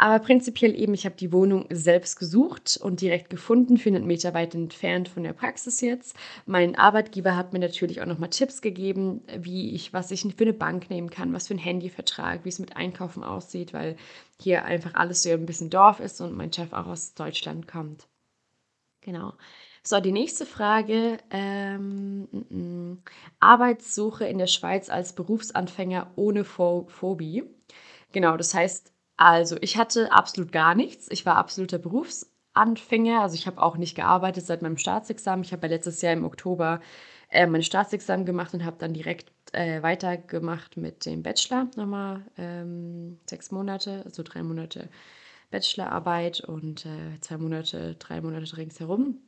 Aber 0.00 0.18
prinzipiell 0.18 0.74
eben, 0.80 0.94
ich 0.94 1.04
habe 1.04 1.16
die 1.16 1.30
Wohnung 1.30 1.66
selbst 1.68 2.18
gesucht 2.18 2.80
und 2.82 3.02
direkt 3.02 3.28
gefunden, 3.28 3.76
400 3.76 4.06
Meter 4.06 4.32
weit 4.32 4.54
entfernt 4.54 5.10
von 5.10 5.24
der 5.24 5.34
Praxis 5.34 5.82
jetzt. 5.82 6.16
Mein 6.46 6.74
Arbeitgeber 6.74 7.36
hat 7.36 7.52
mir 7.52 7.58
natürlich 7.58 8.00
auch 8.00 8.06
nochmal 8.06 8.30
Tipps 8.30 8.62
gegeben, 8.62 9.20
wie 9.36 9.74
ich, 9.74 9.92
was 9.92 10.10
ich 10.10 10.22
für 10.22 10.44
eine 10.44 10.54
Bank 10.54 10.88
nehmen 10.88 11.10
kann, 11.10 11.34
was 11.34 11.48
für 11.48 11.54
ein 11.54 11.58
Handyvertrag, 11.58 12.46
wie 12.46 12.48
es 12.48 12.58
mit 12.58 12.76
Einkaufen 12.76 13.22
aussieht, 13.22 13.74
weil 13.74 13.96
hier 14.40 14.64
einfach 14.64 14.94
alles 14.94 15.22
so 15.22 15.28
ein 15.32 15.44
bisschen 15.44 15.68
Dorf 15.68 16.00
ist 16.00 16.22
und 16.22 16.34
mein 16.34 16.50
Chef 16.50 16.72
auch 16.72 16.86
aus 16.86 17.12
Deutschland 17.12 17.68
kommt. 17.68 18.08
Genau. 19.02 19.34
So, 19.82 20.00
die 20.00 20.12
nächste 20.12 20.46
Frage. 20.46 21.18
Ähm, 21.30 22.26
m 22.32 22.38
mm, 22.38 22.46
-m. 22.48 22.94
Mm. 22.94 23.02
Arbeitssuche 23.38 24.24
in 24.24 24.38
der 24.38 24.46
Schweiz 24.46 24.88
als 24.88 25.14
Berufsanfänger 25.14 26.10
ohne 26.16 26.44
Phobie. 26.44 27.44
Genau, 28.12 28.38
das 28.38 28.54
heißt, 28.54 28.94
also, 29.20 29.58
ich 29.60 29.76
hatte 29.76 30.12
absolut 30.12 30.50
gar 30.50 30.74
nichts. 30.74 31.06
Ich 31.10 31.26
war 31.26 31.36
absoluter 31.36 31.78
Berufsanfänger. 31.78 33.20
Also, 33.20 33.34
ich 33.34 33.46
habe 33.46 33.62
auch 33.62 33.76
nicht 33.76 33.94
gearbeitet 33.94 34.46
seit 34.46 34.62
meinem 34.62 34.78
Staatsexamen. 34.78 35.44
Ich 35.44 35.52
habe 35.52 35.66
ja 35.66 35.74
letztes 35.74 36.00
Jahr 36.00 36.14
im 36.14 36.24
Oktober 36.24 36.80
äh, 37.28 37.46
mein 37.46 37.62
Staatsexamen 37.62 38.24
gemacht 38.24 38.54
und 38.54 38.64
habe 38.64 38.78
dann 38.78 38.94
direkt 38.94 39.30
äh, 39.52 39.82
weitergemacht 39.82 40.78
mit 40.78 41.04
dem 41.04 41.22
Bachelor. 41.22 41.68
Nochmal 41.76 42.24
ähm, 42.38 43.20
sechs 43.28 43.50
Monate, 43.50 44.02
also 44.06 44.22
drei 44.22 44.42
Monate 44.42 44.88
Bachelorarbeit 45.50 46.40
und 46.40 46.86
äh, 46.86 47.20
zwei 47.20 47.36
Monate, 47.36 47.96
drei 47.96 48.22
Monate 48.22 48.56
ringsherum. 48.56 49.18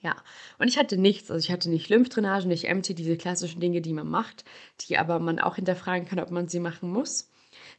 Ja, 0.00 0.16
und 0.58 0.68
ich 0.68 0.78
hatte 0.78 0.96
nichts. 0.96 1.30
Also 1.30 1.44
ich 1.44 1.52
hatte 1.52 1.68
nicht 1.68 1.90
Lymphdrainage, 1.90 2.48
nicht 2.48 2.64
MT, 2.72 2.96
diese 2.96 3.18
klassischen 3.18 3.60
Dinge, 3.60 3.82
die 3.82 3.92
man 3.92 4.08
macht, 4.08 4.46
die 4.88 4.96
aber 4.96 5.18
man 5.18 5.38
auch 5.38 5.56
hinterfragen 5.56 6.08
kann, 6.08 6.18
ob 6.18 6.30
man 6.30 6.48
sie 6.48 6.60
machen 6.60 6.90
muss. 6.90 7.30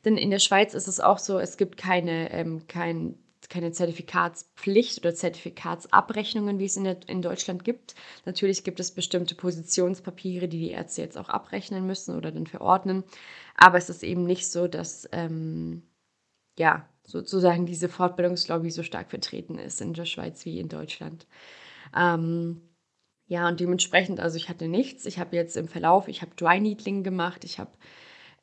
Denn 0.06 0.18
in 0.18 0.30
der 0.30 0.40
Schweiz 0.40 0.74
ist 0.74 0.88
es 0.88 1.00
auch 1.00 1.18
so, 1.18 1.40
es 1.40 1.58
gibt 1.58 1.78
keine, 1.78 2.32
ähm, 2.32 2.68
kein, 2.68 3.18
keine 3.50 3.72
Zertifikatspflicht 3.72 5.00
oder 5.00 5.14
Zertifikatsabrechnungen, 5.14 6.60
wie 6.60 6.66
es 6.66 6.78
in, 6.78 6.86
der, 6.86 6.98
in 7.08 7.22
Deutschland 7.22 7.64
gibt. 7.64 7.96
Natürlich 8.26 8.64
gibt 8.64 8.80
es 8.80 8.92
bestimmte 8.92 9.36
Positionspapiere, 9.36 10.48
die 10.48 10.60
die 10.60 10.72
Ärzte 10.72 11.02
jetzt 11.02 11.18
auch 11.18 11.30
abrechnen 11.30 11.86
müssen 11.86 12.16
oder 12.16 12.32
dann 12.32 12.48
verordnen. 12.48 13.04
Aber 13.56 13.78
es 13.78 13.90
ist 13.90 14.04
eben 14.04 14.26
nicht 14.26 14.50
so, 14.50 14.68
dass 14.68 15.10
ähm, 15.12 15.84
ja, 16.58 16.88
sozusagen 17.06 17.66
diese 17.66 17.90
Fortbildungslobby 17.90 18.70
so 18.70 18.84
stark 18.84 19.10
vertreten 19.10 19.58
ist 19.58 19.82
in 19.82 19.94
der 19.94 20.06
Schweiz 20.06 20.46
wie 20.46 20.60
in 20.60 20.70
Deutschland. 20.70 21.26
Ähm, 21.96 22.62
ja, 23.26 23.48
und 23.48 23.60
dementsprechend, 23.60 24.20
also 24.20 24.38
ich 24.38 24.50
hatte 24.50 24.68
nichts. 24.68 25.06
Ich 25.06 25.20
habe 25.20 25.36
jetzt 25.36 25.56
im 25.58 25.68
Verlauf, 25.68 26.08
ich 26.08 26.22
habe 26.22 26.36
Dry 26.36 26.60
Needling 26.60 27.04
gemacht, 27.04 27.44
ich 27.44 27.60
habe 27.60 27.72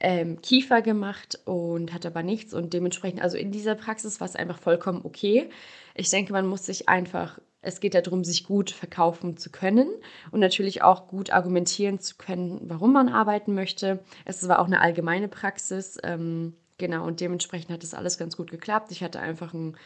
ähm, 0.00 0.41
Kiefer 0.43 0.83
gemacht 0.83 1.38
und 1.45 1.93
hatte 1.93 2.09
aber 2.09 2.23
nichts. 2.23 2.55
Und 2.55 2.73
dementsprechend, 2.73 3.23
also 3.23 3.37
in 3.37 3.50
dieser 3.50 3.75
Praxis 3.75 4.21
war 4.21 4.26
es 4.26 4.37
einfach 4.37 4.59
vollkommen 4.59 5.00
okay. 5.05 5.49
Ich 5.95 6.11
denke, 6.11 6.33
man 6.33 6.47
muss 6.47 6.67
sich 6.67 6.88
einfach, 6.88 7.38
es 7.62 7.81
geht 7.81 7.95
darum, 7.95 8.23
sich 8.25 8.45
gut 8.45 8.71
verkaufen 8.71 9.37
zu 9.37 9.50
können 9.50 9.88
und 10.31 10.41
natürlich 10.41 10.83
auch 10.83 11.09
gut 11.09 11.31
argumentieren 11.31 11.99
zu 11.99 12.17
können, 12.17 12.61
warum 12.65 12.93
man 12.93 13.09
arbeiten 13.09 13.55
möchte. 13.55 14.00
Es 14.25 14.47
war 14.49 14.59
auch 14.59 14.67
eine 14.67 14.81
allgemeine 14.81 15.29
Praxis. 15.29 15.99
Ähm, 16.03 16.55
genau, 16.79 17.07
und 17.07 17.21
dementsprechend 17.21 17.71
hat 17.71 17.83
das 17.83 17.95
alles 17.95 18.19
ganz 18.19 18.37
gut 18.37 18.50
geklappt. 18.50 18.93
Ich 18.93 19.03
hatte 19.03 19.21
einfach 19.21 19.55
einen, 19.55 19.76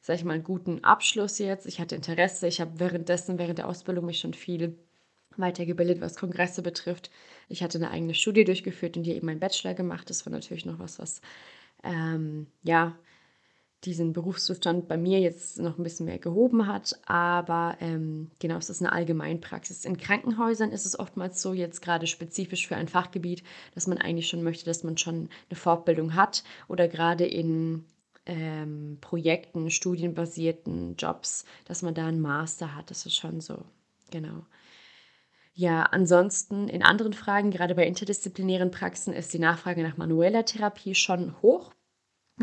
sag 0.00 0.16
ich 0.16 0.24
mal, 0.24 0.34
einen 0.34 0.44
guten 0.44 0.82
Abschluss 0.82 1.38
jetzt. 1.38 1.66
Ich 1.66 1.80
hatte 1.80 1.94
Interesse. 1.94 2.48
Ich 2.48 2.60
habe 2.60 2.72
währenddessen, 2.80 3.38
während 3.38 3.58
der 3.58 3.68
Ausbildung 3.68 4.06
mich 4.06 4.18
schon 4.18 4.34
viel 4.34 4.76
weitergebildet, 5.40 6.00
was 6.00 6.16
Kongresse 6.16 6.62
betrifft. 6.62 7.10
Ich 7.48 7.62
hatte 7.62 7.78
eine 7.78 7.90
eigene 7.90 8.14
Studie 8.14 8.44
durchgeführt 8.44 8.96
und 8.96 9.04
hier 9.04 9.16
eben 9.16 9.26
meinen 9.26 9.40
Bachelor 9.40 9.74
gemacht. 9.74 10.10
Das 10.10 10.24
war 10.26 10.32
natürlich 10.32 10.66
noch 10.66 10.78
was, 10.78 10.98
was 10.98 11.20
ähm, 11.84 12.46
ja 12.62 12.96
diesen 13.84 14.12
Berufszustand 14.12 14.88
bei 14.88 14.98
mir 14.98 15.20
jetzt 15.20 15.58
noch 15.58 15.78
ein 15.78 15.82
bisschen 15.82 16.06
mehr 16.06 16.18
gehoben 16.18 16.66
hat. 16.66 17.00
Aber 17.06 17.76
ähm, 17.80 18.30
genau, 18.38 18.56
es 18.58 18.68
ist 18.68 18.82
eine 18.82 18.92
Allgemeinpraxis. 18.92 19.84
In 19.84 19.96
Krankenhäusern 19.96 20.70
ist 20.70 20.84
es 20.84 20.98
oftmals 20.98 21.40
so, 21.40 21.54
jetzt 21.54 21.80
gerade 21.80 22.06
spezifisch 22.06 22.68
für 22.68 22.76
ein 22.76 22.88
Fachgebiet, 22.88 23.42
dass 23.74 23.86
man 23.86 23.98
eigentlich 23.98 24.28
schon 24.28 24.42
möchte, 24.42 24.66
dass 24.66 24.84
man 24.84 24.98
schon 24.98 25.30
eine 25.48 25.56
Fortbildung 25.56 26.14
hat 26.14 26.44
oder 26.68 26.88
gerade 26.88 27.24
in 27.24 27.84
ähm, 28.26 28.98
Projekten, 29.00 29.70
studienbasierten 29.70 30.96
Jobs, 30.96 31.46
dass 31.64 31.82
man 31.82 31.94
da 31.94 32.06
einen 32.06 32.20
Master 32.20 32.74
hat. 32.74 32.90
Das 32.90 33.06
ist 33.06 33.16
schon 33.16 33.40
so, 33.40 33.64
genau. 34.10 34.44
Ja, 35.52 35.82
ansonsten 35.82 36.68
in 36.68 36.82
anderen 36.82 37.12
Fragen, 37.12 37.50
gerade 37.50 37.74
bei 37.74 37.86
interdisziplinären 37.86 38.70
Praxen, 38.70 39.12
ist 39.12 39.32
die 39.34 39.38
Nachfrage 39.38 39.82
nach 39.82 39.96
manueller 39.96 40.44
Therapie 40.44 40.94
schon 40.94 41.40
hoch 41.42 41.72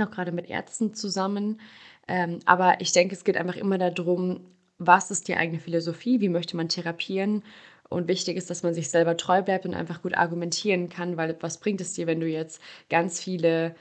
auch 0.02 0.12
gerade 0.12 0.32
mit 0.32 0.50
Ärzten 0.50 0.94
zusammen. 0.94 1.60
Ähm, 2.08 2.40
aber 2.46 2.82
ich 2.82 2.92
denke, 2.92 3.16
es 3.16 3.24
geht 3.24 3.38
einfach 3.38 3.56
immer 3.56 3.78
darum, 3.78 4.42
was 4.78 5.12
ist 5.12 5.28
die 5.28 5.36
eigene 5.36 5.60
Philosophie, 5.60 6.22
wie 6.22 6.30
möchte 6.30 6.56
man 6.56 6.70
therapieren. 6.70 7.44
Und 7.90 8.08
wichtig 8.08 8.38
ist, 8.38 8.50
dass 8.50 8.64
man 8.64 8.74
sich 8.74 8.90
selber 8.90 9.18
treu 9.18 9.42
bleibt 9.42 9.66
und 9.66 9.74
einfach 9.74 10.02
gut 10.02 10.16
argumentieren 10.16 10.90
kann, 10.90 11.18
weil 11.18 11.38
was 11.42 11.60
bringt 11.60 11.82
es 11.82 11.94
dir, 11.94 12.06
wenn 12.06 12.20
du 12.20 12.28
jetzt 12.28 12.62
ganz 12.90 13.22
viele 13.22 13.76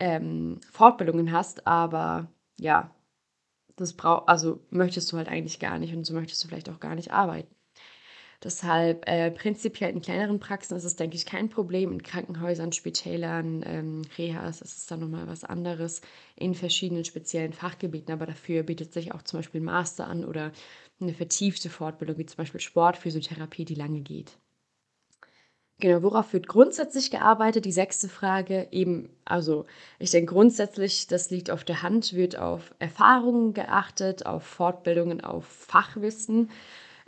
ähm, 0.00 0.60
Fortbildungen 0.70 1.30
hast, 1.32 1.66
aber 1.66 2.28
ja, 2.58 2.90
das 3.76 3.92
braucht, 3.94 4.28
also 4.28 4.60
möchtest 4.70 5.12
du 5.12 5.16
halt 5.16 5.28
eigentlich 5.28 5.60
gar 5.60 5.78
nicht 5.78 5.94
und 5.94 6.04
so 6.04 6.14
möchtest 6.14 6.42
du 6.44 6.48
vielleicht 6.48 6.70
auch 6.70 6.80
gar 6.80 6.96
nicht 6.96 7.12
arbeiten. 7.12 7.54
Deshalb 8.44 9.08
äh, 9.08 9.30
prinzipiell 9.30 9.90
in 9.90 10.02
kleineren 10.02 10.40
Praxen 10.40 10.76
ist 10.76 10.84
es, 10.84 10.96
denke 10.96 11.16
ich, 11.16 11.26
kein 11.26 11.48
Problem. 11.48 11.92
In 11.92 12.02
Krankenhäusern, 12.02 12.72
Spitälern, 12.72 13.62
ähm, 13.64 14.02
Rehas 14.18 14.60
ist 14.60 14.78
es 14.78 14.86
dann 14.86 15.00
nochmal 15.00 15.28
was 15.28 15.44
anderes 15.44 16.00
in 16.34 16.54
verschiedenen 16.54 17.04
speziellen 17.04 17.52
Fachgebieten. 17.52 18.12
Aber 18.12 18.26
dafür 18.26 18.64
bietet 18.64 18.92
sich 18.92 19.12
auch 19.12 19.22
zum 19.22 19.38
Beispiel 19.38 19.60
ein 19.60 19.64
Master 19.64 20.08
an 20.08 20.24
oder 20.24 20.50
eine 21.00 21.14
vertiefte 21.14 21.70
Fortbildung, 21.70 22.18
wie 22.18 22.26
zum 22.26 22.36
Beispiel 22.36 22.60
Sportphysiotherapie, 22.60 23.64
die 23.64 23.74
lange 23.74 24.00
geht. 24.00 24.36
Genau, 25.78 26.02
worauf 26.02 26.32
wird 26.32 26.46
grundsätzlich 26.46 27.10
gearbeitet? 27.10 27.64
Die 27.64 27.72
sechste 27.72 28.08
Frage 28.08 28.68
eben, 28.70 29.08
also 29.24 29.66
ich 29.98 30.12
denke 30.12 30.32
grundsätzlich, 30.32 31.08
das 31.08 31.30
liegt 31.30 31.50
auf 31.50 31.64
der 31.64 31.82
Hand, 31.82 32.12
wird 32.12 32.38
auf 32.38 32.72
Erfahrungen 32.78 33.52
geachtet, 33.52 34.24
auf 34.24 34.44
Fortbildungen, 34.44 35.22
auf 35.22 35.44
Fachwissen. 35.44 36.50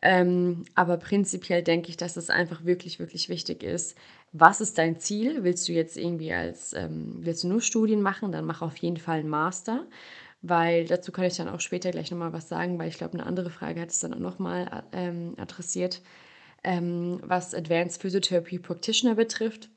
Ähm, 0.06 0.64
aber 0.74 0.98
prinzipiell 0.98 1.62
denke 1.62 1.88
ich, 1.88 1.96
dass 1.96 2.18
es 2.18 2.28
einfach 2.28 2.64
wirklich, 2.66 2.98
wirklich 2.98 3.30
wichtig 3.30 3.62
ist. 3.62 3.96
Was 4.32 4.60
ist 4.60 4.76
dein 4.76 5.00
Ziel? 5.00 5.44
Willst 5.44 5.66
du 5.66 5.72
jetzt 5.72 5.96
irgendwie 5.96 6.30
als, 6.32 6.74
ähm, 6.74 7.16
willst 7.20 7.44
du 7.44 7.48
nur 7.48 7.62
Studien 7.62 8.02
machen? 8.02 8.30
Dann 8.30 8.44
mach 8.44 8.60
auf 8.60 8.76
jeden 8.76 8.98
Fall 8.98 9.20
einen 9.20 9.30
Master. 9.30 9.86
Weil 10.42 10.84
dazu 10.84 11.10
kann 11.10 11.24
ich 11.24 11.36
dann 11.36 11.48
auch 11.48 11.60
später 11.60 11.90
gleich 11.90 12.10
nochmal 12.10 12.34
was 12.34 12.50
sagen, 12.50 12.78
weil 12.78 12.88
ich 12.88 12.98
glaube, 12.98 13.14
eine 13.14 13.24
andere 13.24 13.48
Frage 13.48 13.80
hat 13.80 13.88
es 13.90 14.00
dann 14.00 14.12
auch 14.12 14.18
nochmal 14.18 14.84
ähm, 14.92 15.34
adressiert, 15.38 16.02
ähm, 16.62 17.20
was 17.22 17.54
Advanced 17.54 18.02
Physiotherapy 18.02 18.58
Practitioner 18.58 19.14
betrifft. 19.14 19.70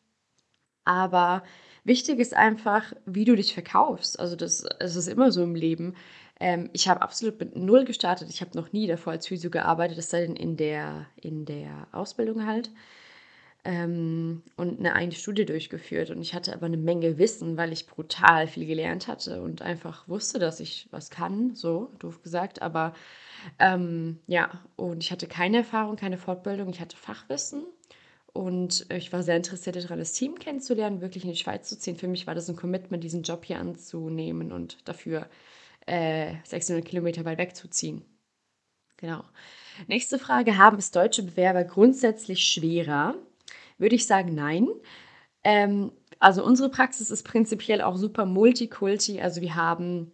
Aber 0.84 1.44
wichtig 1.86 2.20
ist 2.20 2.34
einfach, 2.34 2.94
wie 3.06 3.24
du 3.24 3.36
dich 3.38 3.54
verkaufst. 3.54 4.20
Also 4.20 4.36
das, 4.36 4.66
das 4.80 4.98
ist 4.98 5.08
immer 5.08 5.32
so 5.32 5.42
im 5.44 5.56
Leben. 5.56 5.96
Ähm, 6.40 6.70
ich 6.74 6.88
habe 6.88 7.02
absolut 7.02 7.40
mit 7.40 7.56
null 7.56 7.86
gestartet. 7.86 8.30
Ich 8.30 8.42
habe 8.42 8.56
noch 8.56 8.72
nie 8.72 8.88
davor 8.88 9.14
als 9.14 9.28
Physio 9.28 9.50
gearbeitet, 9.50 9.98
es 9.98 10.10
sei 10.10 10.22
denn 10.22 10.36
in 10.36 10.58
der, 10.58 11.08
in 11.22 11.46
der 11.46 11.88
Ausbildung 11.92 12.46
halt. 12.46 12.72
Ähm, 13.64 14.44
und 14.56 14.80
eine 14.80 14.94
eigene 14.94 15.16
Studie 15.16 15.46
durchgeführt. 15.46 16.10
Und 16.10 16.22
ich 16.22 16.34
hatte 16.34 16.54
aber 16.54 16.68
eine 16.68 16.78
Menge 16.78 17.18
Wissen, 17.18 17.58
weil 17.58 17.74
ich 17.74 17.88
brutal 17.88 18.48
viel 18.48 18.66
gelernt 18.66 19.08
hatte 19.08 19.42
und 19.42 19.62
einfach 19.62 20.08
wusste, 20.08 20.40
dass 20.40 20.60
ich 20.60 20.88
was 20.92 21.10
kann, 21.10 21.56
so 21.56 21.92
doof 22.00 22.22
gesagt. 22.22 22.62
Aber 22.62 22.94
ähm, 23.60 24.20
ja, 24.28 24.62
und 24.76 25.04
ich 25.04 25.12
hatte 25.12 25.28
keine 25.28 25.58
Erfahrung, 25.58 25.98
keine 25.98 26.18
Fortbildung, 26.18 26.70
ich 26.70 26.80
hatte 26.80 26.98
Fachwissen. 26.98 27.64
Und 28.32 28.86
ich 28.94 29.12
war 29.12 29.24
sehr 29.24 29.36
interessiert 29.36 29.76
daran, 29.76 29.98
das 29.98 30.14
Team 30.14 30.38
kennenzulernen, 30.38 31.02
wirklich 31.02 31.24
in 31.24 31.32
die 31.32 31.38
Schweiz 31.38 31.68
zu 31.68 31.78
ziehen. 31.78 31.96
Für 31.96 32.08
mich 32.08 32.28
war 32.28 32.36
das 32.36 32.48
ein 32.48 32.56
Commitment, 32.56 33.04
diesen 33.04 33.24
Job 33.24 33.44
hier 33.44 33.60
anzunehmen 33.60 34.52
und 34.52 34.78
dafür 34.88 35.28
äh, 35.88 36.36
600 36.44 36.86
Kilometer 36.86 37.26
weit 37.26 37.40
wegzuziehen. 37.40 38.06
Genau. 38.98 39.24
Nächste 39.88 40.20
Frage: 40.20 40.58
Haben 40.58 40.78
es 40.78 40.92
deutsche 40.92 41.24
Bewerber 41.24 41.64
grundsätzlich 41.64 42.46
schwerer? 42.46 43.16
Würde 43.78 43.96
ich 43.96 44.08
sagen, 44.08 44.36
nein. 44.36 44.68
Ähm, 45.44 45.92
also 46.20 46.44
unsere 46.44 46.70
Praxis 46.70 47.12
ist 47.12 47.24
prinzipiell 47.24 47.82
auch 47.82 47.96
super 47.96 48.26
multikulti. 48.26 49.22
Also 49.22 49.42
wir 49.42 49.56
haben 49.56 50.12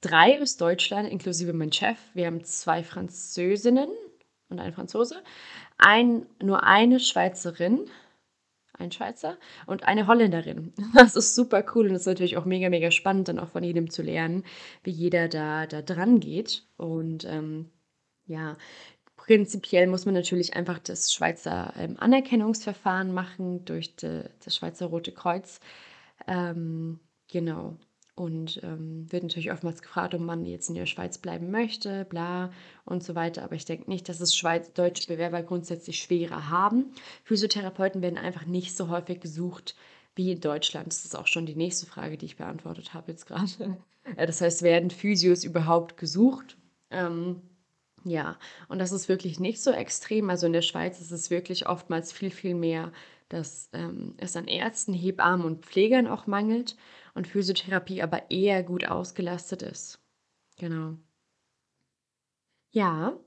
drei 0.00 0.40
aus 0.40 0.56
Deutschland, 0.56 1.08
inklusive 1.08 1.52
mein 1.52 1.72
Chef. 1.72 1.98
Wir 2.14 2.26
haben 2.26 2.44
zwei 2.44 2.82
Französinnen 2.82 3.88
und 4.48 4.58
einen 4.58 4.72
Franzose. 4.72 5.22
Ein, 5.76 6.26
nur 6.42 6.64
eine 6.64 6.98
Schweizerin 6.98 7.88
ein 8.78 8.92
Schweizer 8.92 9.36
und 9.66 9.84
eine 9.84 10.06
Holländerin. 10.06 10.72
Das 10.94 11.16
ist 11.16 11.34
super 11.34 11.64
cool 11.74 11.88
und 11.88 11.94
es 11.94 12.02
ist 12.02 12.06
natürlich 12.06 12.36
auch 12.36 12.44
mega, 12.44 12.68
mega 12.68 12.90
spannend, 12.90 13.28
dann 13.28 13.38
auch 13.38 13.48
von 13.50 13.62
jedem 13.64 13.90
zu 13.90 14.02
lernen, 14.02 14.44
wie 14.82 14.90
jeder 14.90 15.28
da, 15.28 15.66
da 15.66 15.82
dran 15.82 16.20
geht. 16.20 16.66
Und 16.76 17.24
ähm, 17.24 17.70
ja, 18.26 18.56
prinzipiell 19.16 19.86
muss 19.86 20.06
man 20.06 20.14
natürlich 20.14 20.54
einfach 20.54 20.78
das 20.78 21.12
Schweizer 21.12 21.72
ähm, 21.78 21.96
Anerkennungsverfahren 21.98 23.12
machen 23.12 23.64
durch 23.64 23.96
de, 23.96 24.24
das 24.44 24.56
Schweizer 24.56 24.86
Rote 24.86 25.12
Kreuz. 25.12 25.60
Ähm, 26.26 27.00
genau. 27.30 27.76
Und 28.18 28.60
ähm, 28.64 29.06
wird 29.12 29.22
natürlich 29.22 29.52
oftmals 29.52 29.80
gefragt, 29.80 30.12
ob 30.12 30.20
man 30.20 30.44
jetzt 30.44 30.68
in 30.68 30.74
der 30.74 30.86
Schweiz 30.86 31.18
bleiben 31.18 31.52
möchte, 31.52 32.04
bla 32.04 32.50
und 32.84 33.04
so 33.04 33.14
weiter. 33.14 33.44
Aber 33.44 33.54
ich 33.54 33.64
denke 33.64 33.88
nicht, 33.88 34.08
dass 34.08 34.18
es 34.18 34.34
Schweiz 34.34 34.72
deutsche 34.72 35.06
Bewerber 35.06 35.40
grundsätzlich 35.44 36.02
schwerer 36.02 36.50
haben. 36.50 36.86
Physiotherapeuten 37.22 38.02
werden 38.02 38.18
einfach 38.18 38.44
nicht 38.44 38.76
so 38.76 38.88
häufig 38.88 39.20
gesucht 39.20 39.76
wie 40.16 40.32
in 40.32 40.40
Deutschland. 40.40 40.88
Das 40.88 41.04
ist 41.04 41.14
auch 41.14 41.28
schon 41.28 41.46
die 41.46 41.54
nächste 41.54 41.86
Frage, 41.86 42.18
die 42.18 42.26
ich 42.26 42.36
beantwortet 42.36 42.92
habe 42.92 43.12
jetzt 43.12 43.26
gerade. 43.26 43.76
Das 44.16 44.40
heißt, 44.40 44.62
werden 44.62 44.88
Physios 44.88 45.44
überhaupt 45.44 45.98
gesucht? 45.98 46.56
Ähm, 46.90 47.42
ja, 48.04 48.38
und 48.68 48.78
das 48.78 48.90
ist 48.90 49.10
wirklich 49.10 49.38
nicht 49.38 49.62
so 49.62 49.70
extrem. 49.70 50.30
Also 50.30 50.46
in 50.46 50.54
der 50.54 50.62
Schweiz 50.62 50.98
ist 50.98 51.10
es 51.10 51.28
wirklich 51.28 51.68
oftmals 51.68 52.10
viel, 52.10 52.30
viel 52.30 52.54
mehr, 52.54 52.90
dass 53.28 53.68
ähm, 53.74 54.14
es 54.16 54.34
an 54.34 54.48
Ärzten, 54.48 54.94
Hebammen 54.94 55.44
und 55.44 55.66
Pflegern 55.66 56.06
auch 56.06 56.26
mangelt 56.26 56.74
und 57.18 57.26
Physiotherapie 57.26 58.00
aber 58.00 58.30
eher 58.30 58.62
gut 58.62 58.86
ausgelastet 58.86 59.62
ist. 59.62 60.00
Genau. 60.56 60.96
Ja, 62.70 63.18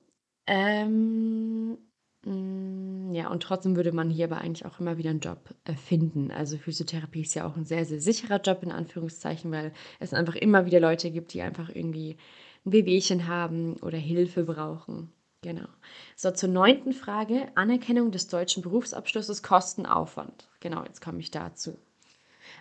ähm, 0.48 1.77
mm, 2.25 3.12
ja, 3.13 3.29
und 3.29 3.43
trotzdem 3.43 3.75
würde 3.75 3.91
man 3.91 4.10
hier 4.10 4.25
aber 4.25 4.39
eigentlich 4.39 4.65
auch 4.65 4.79
immer 4.79 4.98
wieder 4.98 5.10
einen 5.10 5.19
Job 5.19 5.53
äh, 5.65 5.75
finden. 5.75 6.31
Also 6.31 6.57
Physiotherapie 6.57 7.21
ist 7.21 7.36
ja 7.36 7.45
auch 7.45 7.57
ein 7.57 7.65
sehr, 7.65 7.86
sehr 7.86 8.00
sicherer 8.00 8.41
Job 8.41 8.63
in 8.63 8.71
Anführungszeichen, 8.71 9.51
weil 9.51 9.74
es 10.00 10.13
einfach 10.13 10.36
immer 10.36 10.65
wieder 10.65 10.79
Leute 10.79 11.12
gibt, 11.12 11.33
die 11.33 11.41
einfach 11.41 11.69
irgendwie 11.69 12.17
ein 12.65 12.71
Wehwehchen 12.71 13.27
haben 13.27 13.75
oder 13.77 13.98
Hilfe 13.98 14.43
brauchen. 14.43 15.12
Genau. 15.41 15.67
So, 16.15 16.31
zur 16.31 16.50
neunten 16.50 16.93
Frage. 16.93 17.48
Anerkennung 17.55 18.12
des 18.12 18.27
deutschen 18.27 18.62
Berufsabschlusses, 18.63 19.43
Kostenaufwand. 19.43 20.48
Genau, 20.60 20.83
jetzt 20.86 21.01
komme 21.01 21.19
ich 21.19 21.31
dazu. 21.31 21.77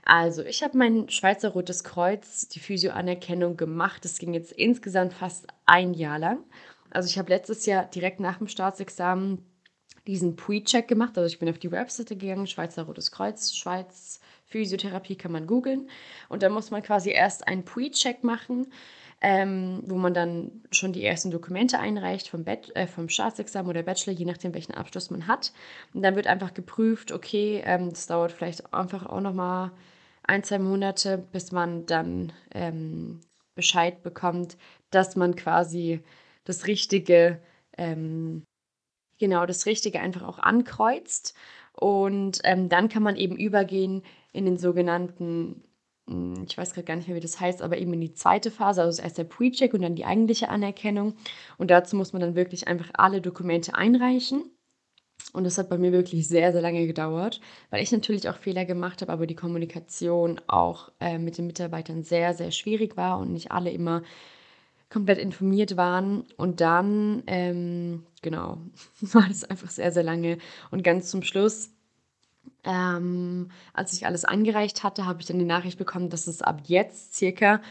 Also, 0.04 0.42
ich 0.42 0.62
habe 0.62 0.78
mein 0.78 1.09
Schweizer 1.09 1.50
Rotes 1.50 1.85
Kreuz, 1.85 2.49
die 2.49 2.61
Physio-Anerkennung 2.61 3.57
gemacht. 3.57 4.04
Das 4.04 4.19
ging 4.19 4.35
jetzt 4.35 4.52
insgesamt 4.52 5.12
fast 5.12 5.47
ein 5.66 5.95
Jahr 5.95 6.19
lang. 6.19 6.45
Also, 6.90 7.09
ich 7.09 7.19
habe 7.19 7.30
letztes 7.30 7.66
Jahr 7.66 7.85
direkt 7.85 8.21
nach 8.21 8.38
dem 8.38 8.49
Staatsexamen 8.49 9.45
diesen 10.07 10.37
Pre-Check 10.37 10.88
gemacht. 10.88 11.16
Also, 11.19 11.33
ich 11.33 11.38
bin 11.38 11.49
auf 11.49 11.59
die 11.59 11.71
Webseite 11.71 12.16
gegangen, 12.16 12.47
Schweizer 12.47 12.85
Rotes 12.85 13.11
Kreuz, 13.11 13.54
Schweiz, 13.54 14.21
Physiotherapie 14.50 15.16
kann 15.16 15.33
man 15.33 15.47
googeln. 15.47 15.88
Und 16.28 16.42
dann 16.42 16.52
muss 16.52 16.71
man 16.71 16.83
quasi 16.83 17.11
erst 17.11 17.49
einen 17.49 17.64
Pre-Check 17.64 18.23
machen 18.23 18.66
ähm, 19.21 19.83
wo 19.87 19.97
man 19.97 20.14
dann 20.14 20.62
schon 20.71 20.92
die 20.92 21.04
ersten 21.04 21.30
Dokumente 21.30 21.78
einreicht 21.78 22.28
vom, 22.28 22.45
Bet 22.45 22.75
äh, 22.75 22.87
vom 22.87 23.09
Staatsexamen 23.09 23.69
oder 23.69 23.83
Bachelor, 23.83 24.14
je 24.14 24.25
nachdem, 24.25 24.54
welchen 24.54 24.75
Abschluss 24.75 25.11
man 25.11 25.26
hat. 25.26 25.52
Und 25.92 26.02
dann 26.02 26.16
wird 26.16 26.26
einfach 26.26 26.54
geprüft, 26.54 27.12
okay, 27.12 27.62
ähm, 27.64 27.90
das 27.90 28.07
dauert 28.07 28.33
vielleicht 28.33 28.73
einfach 28.73 29.07
auch 29.07 29.21
nochmal 29.21 29.73
ein, 30.23 30.42
zwei 30.42 30.59
Monate, 30.59 31.19
bis 31.19 31.52
man 31.52 31.85
dann 31.87 32.33
ähm, 32.54 33.21
Bescheid 33.54 34.02
bekommt, 34.02 34.57
dass 34.90 35.16
man 35.16 35.37
quasi 35.37 36.00
das 36.45 36.66
Richtige, 36.66 37.42
ähm, 37.76 38.45
genau, 39.19 39.45
das 39.45 39.66
Richtige 39.66 40.00
einfach 40.00 40.23
auch 40.23 40.38
ankreuzt. 40.38 41.35
Und 41.80 42.40
ähm, 42.44 42.68
dann 42.68 42.88
kann 42.88 43.02
man 43.02 43.16
eben 43.16 43.37
übergehen 43.37 44.02
in 44.32 44.44
den 44.44 44.58
sogenannten 44.58 45.64
hm, 46.10 46.44
ich 46.49 46.58
weiß 46.58 46.75
gerade 46.75 46.84
gar 46.84 46.96
nicht 46.96 47.08
mehr, 47.08 47.16
wie 47.16 47.20
das 47.20 47.40
heißt, 47.40 47.62
aber 47.62 47.78
eben 47.78 47.92
in 47.94 48.00
die 48.00 48.12
zweite 48.14 48.50
Phase, 48.50 48.82
also 48.82 49.00
erst 49.00 49.18
der 49.18 49.25
Pre-Check 49.25 49.72
und 49.75 49.82
dann 49.82 49.94
die 49.94 50.04
eigentliche 50.04 50.49
Anerkennung. 50.49 51.14
Und 51.56 51.70
dazu 51.70 51.96
muss 51.96 52.12
man 52.12 52.20
dann 52.20 52.34
wirklich 52.34 52.68
einfach 52.68 52.90
alle 52.94 53.20
Dokumente 53.20 53.75
einreichen. 53.75 54.44
Und 55.32 55.44
das 55.44 55.58
hat 55.58 55.68
bei 55.68 55.78
mir 55.78 55.92
wirklich 55.92 56.26
sehr, 56.26 56.52
sehr 56.52 56.62
lange 56.62 56.87
gedauert, 56.87 57.40
weil 57.70 57.82
ich 57.82 57.92
natürlich 57.92 58.28
auch 58.28 58.37
Fehler 58.37 58.64
gemacht 58.64 59.00
habe, 59.02 59.12
aber 59.12 59.26
die 59.26 59.37
Kommunikation 59.37 60.40
auch 60.49 60.90
äh, 60.99 61.18
mit 61.18 61.38
den 61.38 61.46
Mitarbeitern 61.46 62.02
sehr, 62.02 62.34
sehr 62.34 62.50
schwierig 62.50 62.96
war 62.96 63.18
und 63.18 63.32
nicht 63.32 63.52
alle 63.52 63.70
immer 63.70 64.02
komplett 64.90 65.18
informiert 65.18 65.76
waren. 65.76 66.25
Und 66.37 66.61
dann, 66.61 67.23
ähm, 67.26 68.04
genau, 68.23 68.59
war 69.00 69.26
das 69.28 69.44
einfach 69.44 69.70
sehr, 69.70 69.92
sehr 69.92 70.02
lange. 70.02 70.38
Und 70.70 70.82
ganz 70.82 71.11
zum 71.11 71.23
Schluss, 71.23 71.70
ähm, 72.64 73.50
als 73.73 73.92
ich 73.92 74.06
alles 74.06 74.25
eingereicht 74.25 74.82
hatte, 74.82 75.06
habe 75.06 75.20
ich 75.20 75.26
dann 75.26 75.38
die 75.38 75.44
Nachricht 75.44 75.78
bekommen, 75.78 76.11
dass 76.11 76.26
es 76.26 76.42
ab 76.42 76.62
jetzt 76.64 77.14
circa 77.14 77.62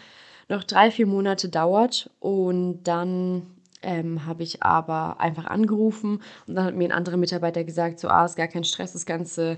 noch 0.48 0.64
drei, 0.64 0.90
vier 0.90 1.06
Monate 1.06 1.50
dauert. 1.50 2.10
Und 2.20 2.84
dann 2.84 3.46
ähm, 3.82 4.26
habe 4.26 4.44
ich 4.44 4.64
aber 4.64 5.20
einfach 5.20 5.46
angerufen 5.46 6.22
und 6.48 6.56
dann 6.56 6.66
hat 6.66 6.76
mir 6.76 6.86
ein 6.86 6.92
anderer 6.92 7.18
Mitarbeiter 7.18 7.64
gesagt, 7.64 8.00
so, 8.00 8.10
ah, 8.10 8.26
ist 8.26 8.36
gar 8.36 8.48
kein 8.48 8.64
Stress, 8.64 8.94
das 8.94 9.06
Ganze 9.06 9.58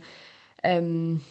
ähm, 0.63 1.21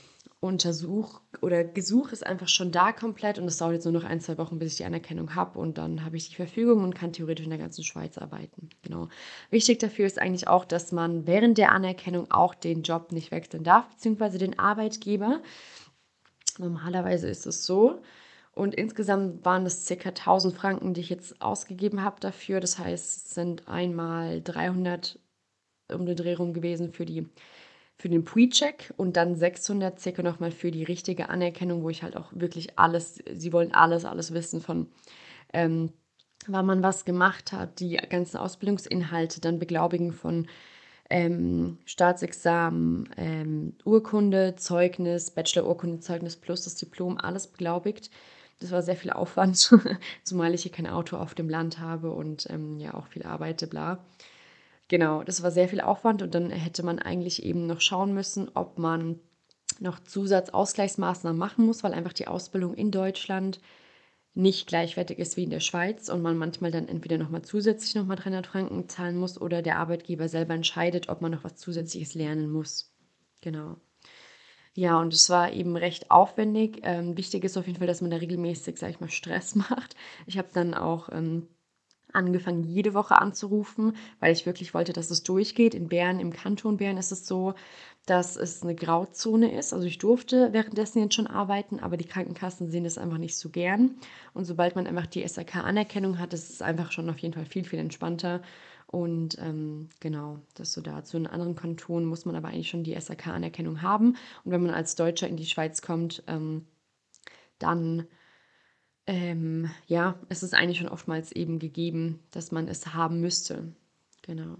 Untersuch 0.43 1.21
oder 1.43 1.65
Gesuch 1.65 2.13
ist 2.13 2.27
einfach 2.27 2.49
schon 2.49 2.73
da 2.73 2.93
komplett 2.93 3.39
und 3.39 3.45
es 3.45 3.59
dauert 3.59 3.75
jetzt 3.75 3.85
nur 3.85 3.93
noch 3.93 4.05
ein, 4.05 4.21
zwei 4.21 4.39
Wochen, 4.39 4.59
bis 4.59 4.73
ich 4.73 4.79
die 4.79 4.85
Anerkennung 4.87 5.35
habe 5.35 5.59
und 5.59 5.77
dann 5.77 6.03
habe 6.03 6.17
ich 6.17 6.31
die 6.31 6.35
Verfügung 6.35 6.83
und 6.83 6.95
kann 6.95 7.13
theoretisch 7.13 7.45
in 7.45 7.51
der 7.51 7.59
ganzen 7.59 7.85
Schweiz 7.85 8.17
arbeiten. 8.17 8.71
Genau. 8.83 9.09
Wichtig 9.51 9.81
dafür 9.81 10.07
ist 10.07 10.19
eigentlich 10.19 10.49
auch, 10.49 10.65
dass 10.65 10.93
man 10.93 11.27
während 11.27 11.59
der 11.59 11.73
Anerkennung 11.73 12.31
auch 12.31 12.55
den 12.55 12.83
Job 12.83 13.13
nicht 13.13 13.31
wechseln 13.31 13.65
darf, 13.65 13.87
beziehungsweise 13.91 14.39
den 14.39 14.59
Arbeitgeber. 14.59 15.43
Normalerweise 16.59 17.29
ist 17.29 17.47
es 17.47 17.67
so. 17.67 18.01
Und 18.53 18.75
insgesamt 18.75 19.45
waren 19.45 19.65
das 19.65 19.87
ca. 19.87 20.09
1000 20.09 20.55
Franken, 20.55 20.95
die 20.95 21.03
ich 21.03 21.11
jetzt 21.11 21.41
ausgegeben 21.43 22.03
habe 22.03 22.19
dafür. 22.19 22.61
Das 22.61 22.79
heißt, 22.79 23.27
es 23.27 23.35
sind 23.35 23.69
einmal 23.69 24.41
300 24.41 25.19
um 25.93 26.07
den 26.07 26.17
Dreh 26.17 26.35
rum 26.35 26.53
gewesen 26.53 26.93
für, 26.93 27.05
die, 27.05 27.27
für 28.00 28.09
den 28.09 28.25
Pre-Check 28.25 28.95
und 28.97 29.16
dann 29.16 29.37
600 29.37 30.00
circa 30.00 30.23
nochmal 30.23 30.52
für 30.52 30.71
die 30.71 30.85
richtige 30.85 31.28
Anerkennung, 31.28 31.83
wo 31.83 31.90
ich 31.90 32.02
halt 32.02 32.16
auch 32.16 32.28
wirklich 32.33 32.78
alles, 32.78 33.23
sie 33.30 33.52
wollen 33.52 33.75
alles, 33.75 34.07
alles 34.07 34.33
wissen 34.33 34.62
von, 34.62 34.88
ähm, 35.52 35.92
wann 36.47 36.64
man 36.64 36.83
was 36.83 37.04
gemacht 37.04 37.52
hat, 37.52 37.78
die 37.78 37.97
ganzen 37.97 38.38
Ausbildungsinhalte, 38.38 39.42
dann 39.42 39.59
Beglaubigen 39.59 40.12
von 40.12 40.47
ähm, 41.11 41.78
Staatsexamen, 41.85 43.11
ähm, 43.19 43.75
Urkunde, 43.85 44.57
Zeugnis, 44.57 45.30
Bachelor-Urkunde, 45.33 46.00
Zeugnis 46.00 46.37
plus 46.37 46.64
das 46.64 46.76
Diplom, 46.76 47.19
alles 47.19 47.49
beglaubigt. 47.49 48.11
Das 48.61 48.71
war 48.71 48.80
sehr 48.80 48.97
viel 48.97 49.11
Aufwand, 49.11 49.59
zumal 50.25 50.54
ich 50.54 50.62
hier 50.62 50.73
kein 50.73 50.87
Auto 50.87 51.16
auf 51.19 51.35
dem 51.35 51.50
Land 51.50 51.78
habe 51.78 52.12
und 52.12 52.49
ähm, 52.49 52.78
ja 52.78 52.95
auch 52.95 53.09
viel 53.09 53.25
arbeite, 53.25 53.66
bla. 53.66 54.02
Genau, 54.91 55.23
das 55.23 55.45
war 55.45 55.53
sehr 55.53 55.69
viel 55.69 55.81
Aufwand 55.81 56.21
und 56.21 56.35
dann 56.35 56.51
hätte 56.51 56.83
man 56.83 56.99
eigentlich 56.99 57.45
eben 57.45 57.69
noch 57.69 57.81
schauen 57.81 58.13
müssen, 58.13 58.51
ob 58.55 58.77
man 58.77 59.21
noch 59.79 60.01
Zusatzausgleichsmaßnahmen 60.01 61.39
machen 61.39 61.65
muss, 61.65 61.85
weil 61.85 61.95
einfach 61.95 62.13
die 62.13 62.27
Ausbildung 62.27 62.75
in 62.75 62.91
Deutschland 62.91 63.61
nicht 64.35 64.67
gleichwertig 64.67 65.21
ist 65.21 65.37
wie 65.37 65.45
in 65.45 65.51
der 65.51 65.61
Schweiz 65.61 66.09
und 66.09 66.23
man 66.23 66.37
manchmal 66.37 66.73
dann 66.73 66.89
entweder 66.89 67.19
nochmal 67.19 67.43
zusätzlich 67.43 67.95
nochmal 67.95 68.17
300 68.17 68.49
Franken 68.49 68.89
zahlen 68.89 69.17
muss 69.17 69.41
oder 69.41 69.63
der 69.63 69.79
Arbeitgeber 69.79 70.29
selber 70.29 70.55
entscheidet, 70.55 71.09
ob 71.09 71.21
man 71.21 71.31
noch 71.33 71.45
was 71.45 71.55
Zusätzliches 71.57 72.15
lernen 72.15 72.51
muss. 72.51 72.93
Genau. 73.43 73.77
Ja, 74.75 75.01
und 75.01 75.13
es 75.15 75.31
war 75.31 75.53
eben 75.53 75.77
recht 75.77 76.11
aufwendig. 76.11 76.81
Ähm, 76.83 77.17
wichtig 77.17 77.45
ist 77.45 77.57
auf 77.57 77.67
jeden 77.69 77.79
Fall, 77.79 77.87
dass 77.87 78.01
man 78.01 78.11
da 78.11 78.17
regelmäßig, 78.17 78.79
sag 78.79 78.91
ich 78.91 79.01
mal, 79.01 79.11
Stress 79.11 79.55
macht. 79.57 79.95
Ich 80.27 80.37
habe 80.39 80.49
dann 80.53 80.75
auch 80.75 81.09
ähm, 81.13 81.49
angefangen, 82.12 82.64
jede 82.64 82.95
Woche 82.95 83.21
anzurufen, 83.21 83.97
weil 84.19 84.33
ich 84.33 84.47
wirklich 84.47 84.75
wollte, 84.75 84.93
dass 84.93 85.11
es 85.11 85.23
durchgeht. 85.23 85.75
In 85.75 85.88
Bern, 85.88 86.21
im 86.21 86.33
Kanton 86.33 86.76
Bern 86.76 86.97
ist 86.97 87.12
es 87.12 87.26
so, 87.26 87.55
dass 88.07 88.37
es 88.37 88.62
eine 88.62 88.75
Grauzone 88.75 89.57
ist. 89.57 89.73
Also 89.73 89.87
ich 89.87 89.99
durfte 89.99 90.52
währenddessen 90.52 91.00
jetzt 91.00 91.14
schon 91.14 91.26
arbeiten, 91.26 91.81
aber 91.81 91.97
die 91.97 92.07
Krankenkassen 92.07 92.69
sehen 92.71 92.85
das 92.85 92.99
einfach 92.99 93.19
nicht 93.19 93.37
so 93.37 93.50
gern. 93.50 93.97
Und 94.35 94.45
sobald 94.45 94.75
man 94.76 94.87
einfach 94.87 95.07
die 95.07 95.26
SRK-Anerkennung 95.26 96.19
hat, 96.19 96.33
ist 96.35 96.50
es 96.50 96.62
einfach 96.62 96.93
schon 96.93 97.09
auf 97.11 97.19
jeden 97.19 97.35
Fall 97.35 97.47
viel, 97.47 97.64
viel 97.64 97.79
entspannter. 97.79 98.43
Und 98.87 99.38
ähm, 99.38 99.88
genau, 100.00 100.40
das 100.55 100.73
so 100.73 100.81
dazu. 100.81 101.17
In 101.17 101.29
anderen 101.29 101.55
Kantonen 101.55 102.09
muss 102.09 102.25
man 102.25 102.35
aber 102.35 102.49
eigentlich 102.49 102.71
schon 102.71 102.83
die 102.83 102.95
SRK-Anerkennung 102.99 103.82
haben. 103.82 104.17
Und 104.45 104.50
wenn 104.50 104.63
man 104.63 104.75
als 104.75 104.97
Deutscher 104.97 105.28
in 105.28 105.37
die 105.37 105.47
Schweiz 105.47 105.80
kommt, 105.80 106.25
ähm, 106.26 106.67
dann 107.61 108.06
ähm, 109.11 109.69
ja, 109.89 110.15
es 110.29 110.45
ist 110.45 110.55
eigentlich 110.55 110.79
schon 110.79 110.89
oftmals 110.89 111.33
eben 111.33 111.59
gegeben, 111.59 112.21
dass 112.31 112.53
man 112.53 112.69
es 112.69 112.95
haben 112.95 113.21
müsste. 113.21 113.73
Genau. 114.23 114.55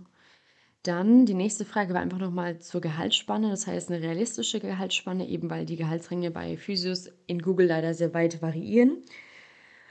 Dann 0.83 1.25
die 1.25 1.35
nächste 1.35 1.65
Frage 1.65 1.95
war 1.95 2.01
einfach 2.01 2.19
nochmal 2.19 2.59
zur 2.59 2.81
Gehaltsspanne. 2.81 3.49
Das 3.49 3.69
heißt, 3.69 3.93
eine 3.93 4.03
realistische 4.03 4.59
Gehaltsspanne, 4.59 5.29
eben 5.29 5.51
weil 5.51 5.67
die 5.67 5.77
Gehaltsränge 5.77 6.33
bei 6.33 6.57
Physios 6.57 7.13
in 7.29 7.41
Google 7.41 7.69
leider 7.69 7.95
sehr 7.95 8.13
weit 8.13 8.43
variieren. 8.43 9.05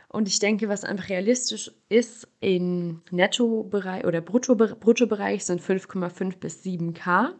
Und 0.09 0.27
ich 0.27 0.39
denke, 0.39 0.67
was 0.67 0.83
einfach 0.83 1.07
realistisch 1.07 1.71
ist 1.87 2.27
im 2.41 3.01
Nettobereich 3.11 4.03
oder 4.05 4.19
Brutto, 4.19 4.55
Bruttobereich 4.55 5.45
sind 5.45 5.61
5,5 5.61 6.37
bis 6.37 6.65
7k. 6.65 7.33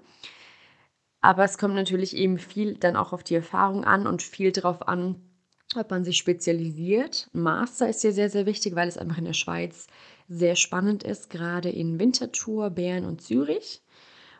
Aber 1.20 1.44
es 1.44 1.58
kommt 1.58 1.76
natürlich 1.76 2.16
eben 2.16 2.38
viel 2.38 2.76
dann 2.76 2.96
auch 2.96 3.12
auf 3.12 3.24
die 3.24 3.36
Erfahrung 3.36 3.84
an 3.84 4.08
und 4.08 4.22
viel 4.22 4.54
darauf 4.54 4.88
an, 4.88 5.29
ob 5.76 5.92
man 5.92 6.04
sich 6.04 6.18
spezialisiert. 6.18 7.30
Master 7.34 7.90
ist 7.90 8.02
hier 8.02 8.12
sehr, 8.12 8.30
sehr 8.30 8.46
wichtig, 8.46 8.76
weil 8.76 8.88
es 8.88 8.98
einfach 8.98 9.18
in 9.18 9.26
der 9.26 9.34
Schweiz 9.34 9.88
sehr 10.28 10.56
spannend 10.56 11.04
ist, 11.04 11.30
gerade 11.30 11.70
in 11.70 12.00
Winterthur, 12.00 12.70
Bern 12.70 13.06
und 13.06 13.22
Zürich. 13.22 13.82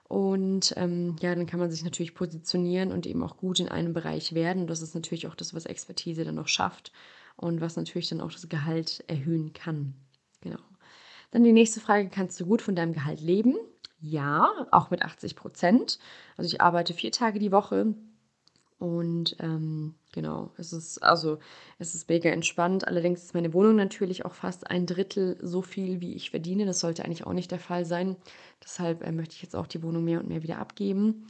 Und 0.08 0.74
ähm, 0.76 1.18
ja, 1.22 1.36
dann 1.36 1.46
kann 1.46 1.60
man 1.60 1.70
sich 1.70 1.84
natürlich 1.84 2.16
positionieren 2.16 2.92
und 2.92 3.06
eben 3.06 3.22
auch 3.22 3.38
gut 3.38 3.60
in 3.60 3.70
einem 3.70 3.94
Bereich 3.94 4.34
werden. 4.34 4.66
Das 4.66 4.82
ist 4.82 4.96
natürlich 4.96 5.28
auch 5.28 5.36
das, 5.36 5.54
was 5.54 5.68
Expertise 5.68 6.26
dann 6.26 6.36
noch 6.36 6.48
schafft 6.48 6.92
und 7.36 7.62
was 7.62 7.76
natürlich 7.76 8.10
dann 8.10 8.22
auch 8.22 8.32
das 8.32 8.50
Gehalt 8.50 9.04
erhöhen 9.08 9.54
kann. 9.54 9.94
Genau. 10.42 10.60
Dann 11.30 11.44
die 11.44 11.54
nächste 11.54 11.80
Frage, 11.80 12.10
kannst 12.10 12.40
du 12.40 12.48
gut 12.48 12.64
von 12.64 12.76
deinem 12.76 12.94
Gehalt 12.94 13.22
leben? 13.22 13.56
Ja, 14.02 14.50
auch 14.72 14.90
mit 14.90 15.04
80 15.04 15.36
Prozent. 15.36 16.00
Also 16.38 16.48
ich 16.48 16.60
arbeite 16.60 16.94
vier 16.94 17.12
Tage 17.12 17.38
die 17.38 17.52
Woche 17.52 17.94
und 18.80 19.36
ähm, 19.40 19.94
genau, 20.14 20.52
es 20.58 20.74
ist 20.74 21.00
also 21.04 21.40
es 21.80 21.96
ist 21.96 22.10
mega 22.10 22.30
entspannt. 22.30 22.88
Allerdings 22.88 23.24
ist 23.24 23.34
meine 23.34 23.54
Wohnung 23.54 23.76
natürlich 23.76 24.26
auch 24.26 24.34
fast 24.34 24.70
ein 24.70 24.86
Drittel 24.86 25.38
so 25.42 25.62
viel, 25.62 26.02
wie 26.02 26.14
ich 26.16 26.30
verdiene. 26.32 26.66
Das 26.66 26.80
sollte 26.80 27.06
eigentlich 27.06 27.26
auch 27.26 27.34
nicht 27.34 27.52
der 27.52 27.60
Fall 27.60 27.86
sein. 27.86 28.16
Deshalb 28.64 29.04
äh, 29.04 29.12
möchte 29.12 29.36
ich 29.36 29.42
jetzt 29.42 29.56
auch 29.56 29.68
die 29.68 29.84
Wohnung 29.84 30.04
mehr 30.04 30.20
und 30.20 30.28
mehr 30.30 30.44
wieder 30.44 30.58
abgeben 30.60 31.28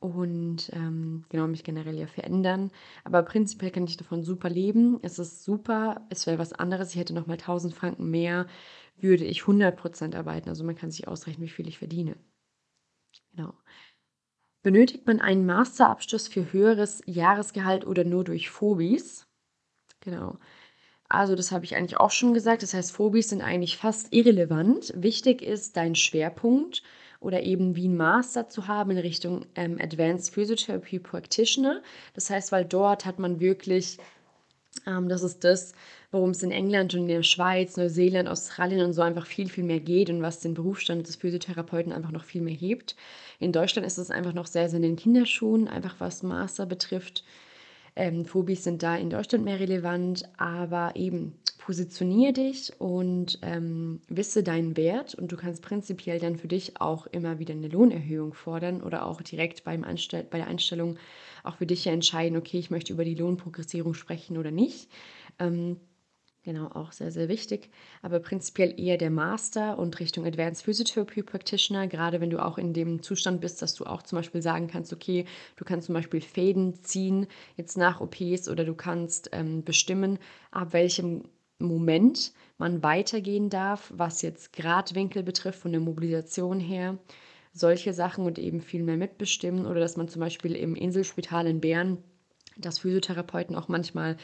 und 0.00 0.70
ähm, 0.72 1.24
genau 1.28 1.46
mich 1.46 1.64
generell 1.64 1.98
ja 1.98 2.06
verändern. 2.06 2.70
Aber 3.04 3.22
prinzipiell 3.22 3.70
kann 3.70 3.84
ich 3.84 3.96
davon 3.98 4.22
super 4.24 4.48
leben. 4.50 4.98
Es 5.02 5.18
ist 5.18 5.44
super, 5.44 6.06
es 6.10 6.26
wäre 6.26 6.38
was 6.38 6.52
anderes. 6.54 6.90
Ich 6.92 6.96
hätte 7.00 7.14
nochmal 7.14 7.38
1000 7.38 7.74
Franken 7.74 8.10
mehr, 8.10 8.46
würde 8.98 9.24
ich 9.24 9.42
100% 9.42 10.16
arbeiten. 10.16 10.48
Also 10.48 10.64
man 10.64 10.76
kann 10.76 10.90
sich 10.90 11.06
ausrechnen, 11.08 11.46
wie 11.46 11.50
viel 11.50 11.68
ich 11.68 11.78
verdiene. 11.78 12.16
Genau. 13.32 13.54
Benötigt 14.62 15.06
man 15.06 15.20
einen 15.20 15.46
Masterabschluss 15.46 16.28
für 16.28 16.52
höheres 16.52 17.02
Jahresgehalt 17.06 17.86
oder 17.86 18.04
nur 18.04 18.24
durch 18.24 18.50
Phobis? 18.50 19.26
Genau. 20.00 20.38
Also 21.08 21.34
das 21.34 21.50
habe 21.50 21.64
ich 21.64 21.76
eigentlich 21.76 21.98
auch 21.98 22.10
schon 22.10 22.34
gesagt. 22.34 22.62
Das 22.62 22.74
heißt, 22.74 22.92
Phobis 22.92 23.30
sind 23.30 23.42
eigentlich 23.42 23.76
fast 23.78 24.12
irrelevant. 24.12 24.92
Wichtig 24.96 25.42
ist 25.42 25.76
dein 25.76 25.94
Schwerpunkt 25.94 26.82
oder 27.20 27.42
eben 27.42 27.74
wie 27.74 27.88
ein 27.88 27.96
Master 27.96 28.48
zu 28.48 28.68
haben 28.68 28.92
in 28.92 28.98
Richtung 28.98 29.46
ähm, 29.54 29.78
Advanced 29.80 30.32
Physiotherapy 30.32 30.98
Practitioner. 30.98 31.82
Das 32.14 32.30
heißt, 32.30 32.52
weil 32.52 32.64
dort 32.64 33.06
hat 33.06 33.18
man 33.18 33.40
wirklich, 33.40 33.98
das 34.84 35.22
ist 35.22 35.44
das, 35.44 35.72
worum 36.10 36.30
es 36.30 36.42
in 36.42 36.50
England 36.50 36.94
und 36.94 37.02
in 37.02 37.08
der 37.08 37.22
Schweiz, 37.22 37.76
Neuseeland, 37.76 38.28
Australien 38.28 38.84
und 38.84 38.92
so 38.92 39.02
einfach 39.02 39.26
viel, 39.26 39.48
viel 39.48 39.64
mehr 39.64 39.80
geht 39.80 40.10
und 40.10 40.22
was 40.22 40.40
den 40.40 40.54
Berufsstand 40.54 41.06
des 41.06 41.16
Physiotherapeuten 41.16 41.92
einfach 41.92 42.10
noch 42.10 42.24
viel 42.24 42.40
mehr 42.40 42.54
hebt. 42.54 42.96
In 43.38 43.52
Deutschland 43.52 43.86
ist 43.86 43.98
es 43.98 44.10
einfach 44.10 44.32
noch 44.32 44.46
sehr, 44.46 44.68
sehr 44.68 44.78
in 44.78 44.82
den 44.82 44.96
Kinderschuhen, 44.96 45.68
einfach 45.68 45.96
was 45.98 46.22
Master 46.22 46.66
betrifft. 46.66 47.24
Ähm, 47.96 48.24
Phobis 48.24 48.64
sind 48.64 48.82
da 48.82 48.96
in 48.96 49.10
Deutschland 49.10 49.44
mehr 49.44 49.60
relevant, 49.60 50.22
aber 50.38 50.92
eben 50.94 51.34
positioniere 51.58 52.32
dich 52.32 52.72
und 52.78 53.38
ähm, 53.42 54.00
wisse 54.08 54.42
deinen 54.42 54.76
Wert 54.76 55.14
und 55.14 55.30
du 55.30 55.36
kannst 55.36 55.62
prinzipiell 55.62 56.18
dann 56.18 56.36
für 56.36 56.48
dich 56.48 56.80
auch 56.80 57.06
immer 57.08 57.38
wieder 57.38 57.54
eine 57.54 57.68
Lohnerhöhung 57.68 58.32
fordern 58.32 58.82
oder 58.82 59.06
auch 59.06 59.20
direkt 59.20 59.64
beim 59.64 59.84
Anstell 59.84 60.24
bei 60.28 60.38
der 60.38 60.46
Einstellung 60.46 60.96
auch 61.44 61.56
für 61.56 61.66
dich 61.66 61.84
ja 61.84 61.92
entscheiden, 61.92 62.36
okay, 62.36 62.58
ich 62.58 62.70
möchte 62.70 62.92
über 62.92 63.04
die 63.04 63.14
Lohnprogressierung 63.14 63.94
sprechen 63.94 64.38
oder 64.38 64.50
nicht. 64.50 64.90
Ähm, 65.38 65.78
Genau, 66.42 66.68
auch 66.68 66.92
sehr, 66.92 67.10
sehr 67.10 67.28
wichtig. 67.28 67.68
Aber 68.00 68.18
prinzipiell 68.18 68.74
eher 68.80 68.96
der 68.96 69.10
Master 69.10 69.78
und 69.78 70.00
Richtung 70.00 70.24
Advanced 70.24 70.64
Physiotherapy 70.64 71.22
Practitioner, 71.22 71.86
gerade 71.86 72.20
wenn 72.22 72.30
du 72.30 72.42
auch 72.42 72.56
in 72.56 72.72
dem 72.72 73.02
Zustand 73.02 73.42
bist, 73.42 73.60
dass 73.60 73.74
du 73.74 73.84
auch 73.84 74.02
zum 74.02 74.16
Beispiel 74.16 74.40
sagen 74.40 74.66
kannst, 74.66 74.92
okay, 74.94 75.26
du 75.56 75.64
kannst 75.66 75.86
zum 75.86 75.94
Beispiel 75.94 76.22
Fäden 76.22 76.82
ziehen 76.82 77.26
jetzt 77.56 77.76
nach 77.76 78.00
OPs 78.00 78.48
oder 78.48 78.64
du 78.64 78.74
kannst 78.74 79.28
ähm, 79.32 79.64
bestimmen, 79.64 80.18
ab 80.50 80.72
welchem 80.72 81.24
Moment 81.58 82.32
man 82.56 82.82
weitergehen 82.82 83.50
darf, 83.50 83.92
was 83.94 84.22
jetzt 84.22 84.54
Gradwinkel 84.54 85.22
betrifft, 85.22 85.58
von 85.60 85.72
der 85.72 85.80
Mobilisation 85.82 86.58
her 86.58 86.98
solche 87.52 87.92
Sachen 87.92 88.24
und 88.24 88.38
eben 88.38 88.60
viel 88.60 88.82
mehr 88.82 88.96
mitbestimmen 88.96 89.66
oder 89.66 89.80
dass 89.80 89.96
man 89.96 90.08
zum 90.08 90.20
Beispiel 90.20 90.54
im 90.54 90.76
Inselspital 90.76 91.46
in 91.46 91.60
Bern, 91.60 91.98
dass 92.56 92.78
Physiotherapeuten 92.78 93.56
auch 93.56 93.68
manchmal 93.68 94.16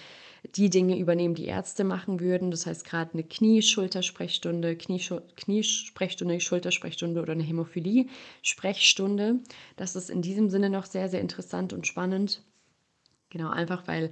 die 0.55 0.71
Dinge 0.71 0.99
übernehmen, 0.99 1.35
die 1.35 1.47
Ärzte 1.47 1.83
machen 1.85 2.21
würden. 2.21 2.51
Das 2.51 2.67
heißt 2.67 2.85
gerade 2.85 3.13
eine 3.13 3.25
Knie-Schultersprechstunde, 3.25 4.77
Kniesprechstunde, 4.77 6.41
Schultersprechstunde 6.41 7.21
oder 7.21 7.33
eine 7.33 7.43
Hämophilie-Sprechstunde. 7.43 9.41
Das 9.77 9.97
ist 9.97 10.11
in 10.11 10.23
diesem 10.23 10.51
Sinne 10.51 10.71
noch 10.71 10.87
sehr, 10.87 11.09
sehr 11.09 11.21
interessant 11.21 11.73
und 11.73 11.87
spannend. 11.87 12.43
Genau, 13.31 13.51
einfach 13.51 13.89
weil 13.89 14.11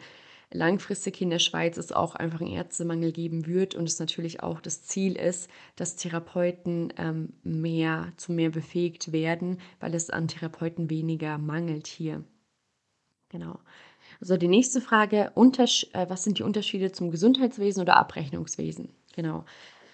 langfristig 0.55 1.21
in 1.21 1.31
der 1.31 1.41
Schweiz 1.41 1.77
es 1.77 1.93
auch 1.93 2.15
einfach 2.15 2.41
einen 2.41 2.53
Ärztemangel 2.53 3.13
geben 3.13 3.47
wird 3.47 3.75
und 3.75 3.89
es 3.89 3.99
natürlich 3.99 4.43
auch 4.43 4.61
das 4.61 4.85
Ziel 4.85 5.17
ist, 5.17 5.51
dass 5.77 5.97
Therapeuten 5.97 6.93
ähm, 6.97 7.35
mehr 7.43 8.13
zu 8.17 8.33
mehr 8.33 8.51
befähigt 8.51 9.13
werden, 9.13 9.59
weil 9.81 9.95
es 9.95 10.11
an 10.11 10.29
Therapeuten 10.29 10.89
weniger 10.89 11.39
mangelt 11.39 11.89
hier. 11.89 12.23
Genau. 13.31 13.59
Also 14.21 14.37
die 14.37 14.49
nächste 14.49 14.81
Frage, 14.81 15.33
Unters 15.35 15.87
äh, 15.93 16.07
was 16.09 16.23
sind 16.23 16.39
die 16.39 16.45
Unterschiede 16.45 16.93
zum 16.93 17.11
Gesundheitswesen 17.11 17.83
oder 17.83 17.97
Abrechnungswesen? 17.97 18.91
Genau. 19.15 19.45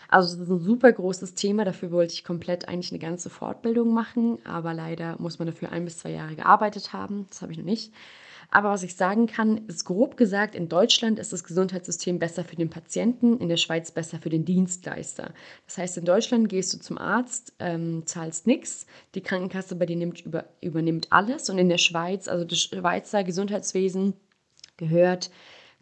Also 0.09 0.37
das 0.37 0.49
ist 0.49 0.51
ein 0.51 0.59
super 0.59 0.92
großes 0.92 1.35
Thema, 1.35 1.64
dafür 1.64 1.90
wollte 1.92 2.12
ich 2.12 2.25
komplett 2.25 2.68
eigentlich 2.68 2.90
eine 2.90 2.99
ganze 2.99 3.31
Fortbildung 3.31 3.94
machen, 3.94 4.44
aber 4.44 4.75
leider 4.75 5.16
muss 5.20 5.38
man 5.38 5.46
dafür 5.46 5.70
ein 5.70 5.85
bis 5.85 5.99
zwei 5.99 6.11
Jahre 6.11 6.35
gearbeitet 6.35 6.92
haben, 6.92 7.27
das 7.31 7.42
habe 7.42 7.53
ich 7.53 7.59
noch 7.59 7.64
nicht. 7.64 7.94
Aber 8.51 8.71
was 8.71 8.83
ich 8.83 8.97
sagen 8.97 9.27
kann, 9.27 9.59
ist 9.69 9.85
grob 9.85 10.17
gesagt, 10.17 10.55
in 10.55 10.69
Deutschland 10.69 11.19
ist 11.19 11.33
das 11.33 11.45
Gesundheitssystem 11.45 12.19
besser 12.19 12.45
für 12.45 12.57
den 12.57 12.71
Patienten, 12.71 13.39
in 13.39 13.49
der 13.49 13.57
Schweiz 13.57 13.93
besser 13.93 14.19
für 14.19 14.29
den 14.29 14.45
Dienstleister. 14.45 15.33
Das 15.67 15.79
heißt, 15.79 15.99
in 15.99 16.05
Deutschland 16.05 16.49
gehst 16.49 16.75
du 16.75 16.79
zum 16.79 16.99
Arzt, 16.99 17.55
ähm, 17.61 18.07
zahlst 18.07 18.47
nichts, 18.47 18.87
die 19.15 19.21
Krankenkasse 19.21 19.77
bei 19.77 19.87
dir 19.87 19.97
nimmt, 19.97 20.21
über, 20.21 20.47
übernimmt 20.61 21.13
alles 21.13 21.49
und 21.49 21.59
in 21.59 21.69
der 21.69 21.79
Schweiz, 21.79 22.27
also 22.27 22.45
das 22.45 22.59
Schweizer 22.59 23.23
Gesundheitswesen 23.23 24.15
gehört 24.77 25.31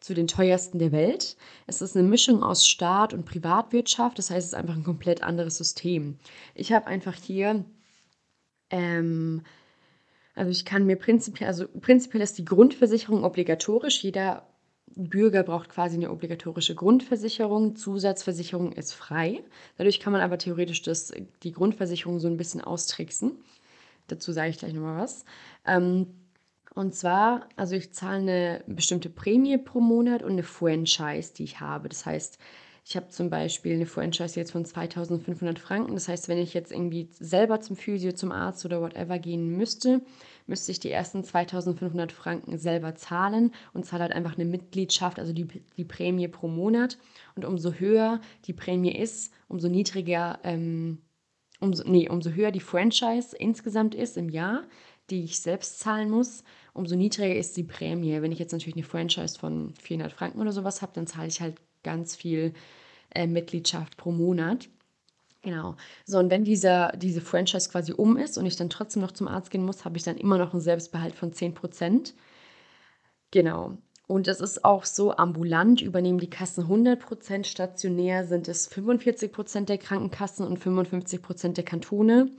zu 0.00 0.14
den 0.14 0.28
teuersten 0.28 0.78
der 0.78 0.92
Welt. 0.92 1.36
Es 1.66 1.80
ist 1.80 1.96
eine 1.96 2.06
Mischung 2.06 2.42
aus 2.42 2.68
Staat 2.68 3.14
und 3.14 3.24
Privatwirtschaft, 3.24 4.18
das 4.18 4.30
heißt, 4.30 4.46
es 4.46 4.52
ist 4.52 4.58
einfach 4.58 4.76
ein 4.76 4.84
komplett 4.84 5.22
anderes 5.22 5.56
System. 5.56 6.18
Ich 6.54 6.72
habe 6.72 6.86
einfach 6.86 7.14
hier 7.14 7.64
ähm, 8.70 9.42
also 10.38 10.50
ich 10.50 10.64
kann 10.64 10.86
mir 10.86 10.96
prinzipiell, 10.96 11.48
also 11.48 11.66
prinzipiell 11.68 12.22
ist 12.22 12.38
die 12.38 12.44
Grundversicherung 12.44 13.24
obligatorisch. 13.24 14.02
Jeder 14.02 14.46
Bürger 14.94 15.42
braucht 15.42 15.68
quasi 15.68 15.96
eine 15.96 16.10
obligatorische 16.10 16.74
Grundversicherung. 16.74 17.76
Zusatzversicherung 17.76 18.72
ist 18.72 18.92
frei. 18.92 19.42
Dadurch 19.76 20.00
kann 20.00 20.12
man 20.12 20.22
aber 20.22 20.38
theoretisch 20.38 20.82
das, 20.82 21.12
die 21.42 21.52
Grundversicherung 21.52 22.20
so 22.20 22.28
ein 22.28 22.36
bisschen 22.36 22.60
austricksen. 22.60 23.32
Dazu 24.06 24.32
sage 24.32 24.50
ich 24.50 24.58
gleich 24.58 24.72
nochmal 24.72 25.02
was. 25.02 25.24
Ähm, 25.66 26.06
und 26.74 26.94
zwar, 26.94 27.48
also 27.56 27.74
ich 27.74 27.92
zahle 27.92 28.18
eine 28.18 28.64
bestimmte 28.66 29.10
Prämie 29.10 29.58
pro 29.58 29.80
Monat 29.80 30.22
und 30.22 30.32
eine 30.32 30.44
Franchise, 30.44 31.34
die 31.34 31.44
ich 31.44 31.60
habe. 31.60 31.88
Das 31.88 32.06
heißt, 32.06 32.38
ich 32.88 32.96
habe 32.96 33.08
zum 33.08 33.28
Beispiel 33.28 33.74
eine 33.74 33.84
Franchise 33.84 34.40
jetzt 34.40 34.52
von 34.52 34.64
2500 34.64 35.58
Franken. 35.58 35.92
Das 35.92 36.08
heißt, 36.08 36.26
wenn 36.28 36.38
ich 36.38 36.54
jetzt 36.54 36.72
irgendwie 36.72 37.10
selber 37.12 37.60
zum 37.60 37.76
Physio, 37.76 38.12
zum 38.12 38.32
Arzt 38.32 38.64
oder 38.64 38.80
whatever 38.80 39.18
gehen 39.18 39.46
müsste, 39.58 40.00
müsste 40.46 40.72
ich 40.72 40.80
die 40.80 40.90
ersten 40.90 41.22
2500 41.22 42.12
Franken 42.12 42.56
selber 42.56 42.94
zahlen 42.94 43.52
und 43.74 43.84
zahle 43.84 44.04
halt 44.04 44.14
einfach 44.14 44.38
eine 44.38 44.46
Mitgliedschaft, 44.46 45.18
also 45.18 45.34
die, 45.34 45.46
die 45.76 45.84
Prämie 45.84 46.28
pro 46.28 46.48
Monat. 46.48 46.96
Und 47.36 47.44
umso 47.44 47.72
höher 47.72 48.22
die 48.46 48.54
Prämie 48.54 48.96
ist, 48.96 49.34
umso 49.48 49.68
niedriger, 49.68 50.38
ähm, 50.42 51.02
umso, 51.60 51.84
nee, 51.86 52.08
umso 52.08 52.30
höher 52.30 52.52
die 52.52 52.60
Franchise 52.60 53.36
insgesamt 53.36 53.94
ist 53.94 54.16
im 54.16 54.30
Jahr, 54.30 54.62
die 55.10 55.24
ich 55.24 55.40
selbst 55.40 55.78
zahlen 55.80 56.08
muss, 56.08 56.42
umso 56.72 56.96
niedriger 56.96 57.36
ist 57.36 57.58
die 57.58 57.64
Prämie. 57.64 58.22
Wenn 58.22 58.32
ich 58.32 58.38
jetzt 58.38 58.52
natürlich 58.52 58.76
eine 58.76 58.84
Franchise 58.84 59.38
von 59.38 59.74
400 59.74 60.10
Franken 60.10 60.40
oder 60.40 60.52
sowas 60.52 60.80
habe, 60.80 60.92
dann 60.94 61.06
zahle 61.06 61.28
ich 61.28 61.42
halt 61.42 61.56
ganz 61.82 62.16
viel 62.16 62.52
äh, 63.14 63.26
Mitgliedschaft 63.26 63.96
pro 63.96 64.12
Monat. 64.12 64.68
Genau. 65.42 65.76
So, 66.04 66.18
und 66.18 66.30
wenn 66.30 66.44
dieser, 66.44 66.92
diese 66.96 67.20
Franchise 67.20 67.70
quasi 67.70 67.92
um 67.92 68.16
ist 68.16 68.38
und 68.38 68.46
ich 68.46 68.56
dann 68.56 68.70
trotzdem 68.70 69.02
noch 69.02 69.12
zum 69.12 69.28
Arzt 69.28 69.50
gehen 69.50 69.64
muss, 69.64 69.84
habe 69.84 69.96
ich 69.96 70.02
dann 70.02 70.16
immer 70.16 70.36
noch 70.36 70.52
einen 70.52 70.60
Selbstbehalt 70.60 71.14
von 71.14 71.32
10%. 71.32 72.12
Genau. 73.30 73.78
Und 74.08 74.26
es 74.26 74.40
ist 74.40 74.64
auch 74.64 74.84
so, 74.84 75.14
ambulant 75.16 75.82
übernehmen 75.82 76.18
die 76.18 76.30
Kassen 76.30 76.64
100%, 76.64 77.44
stationär 77.44 78.26
sind 78.26 78.48
es 78.48 78.70
45% 78.70 79.66
der 79.66 79.78
Krankenkassen 79.78 80.46
und 80.46 80.58
55% 80.58 81.52
der 81.52 81.64
Kantone. 81.64 82.30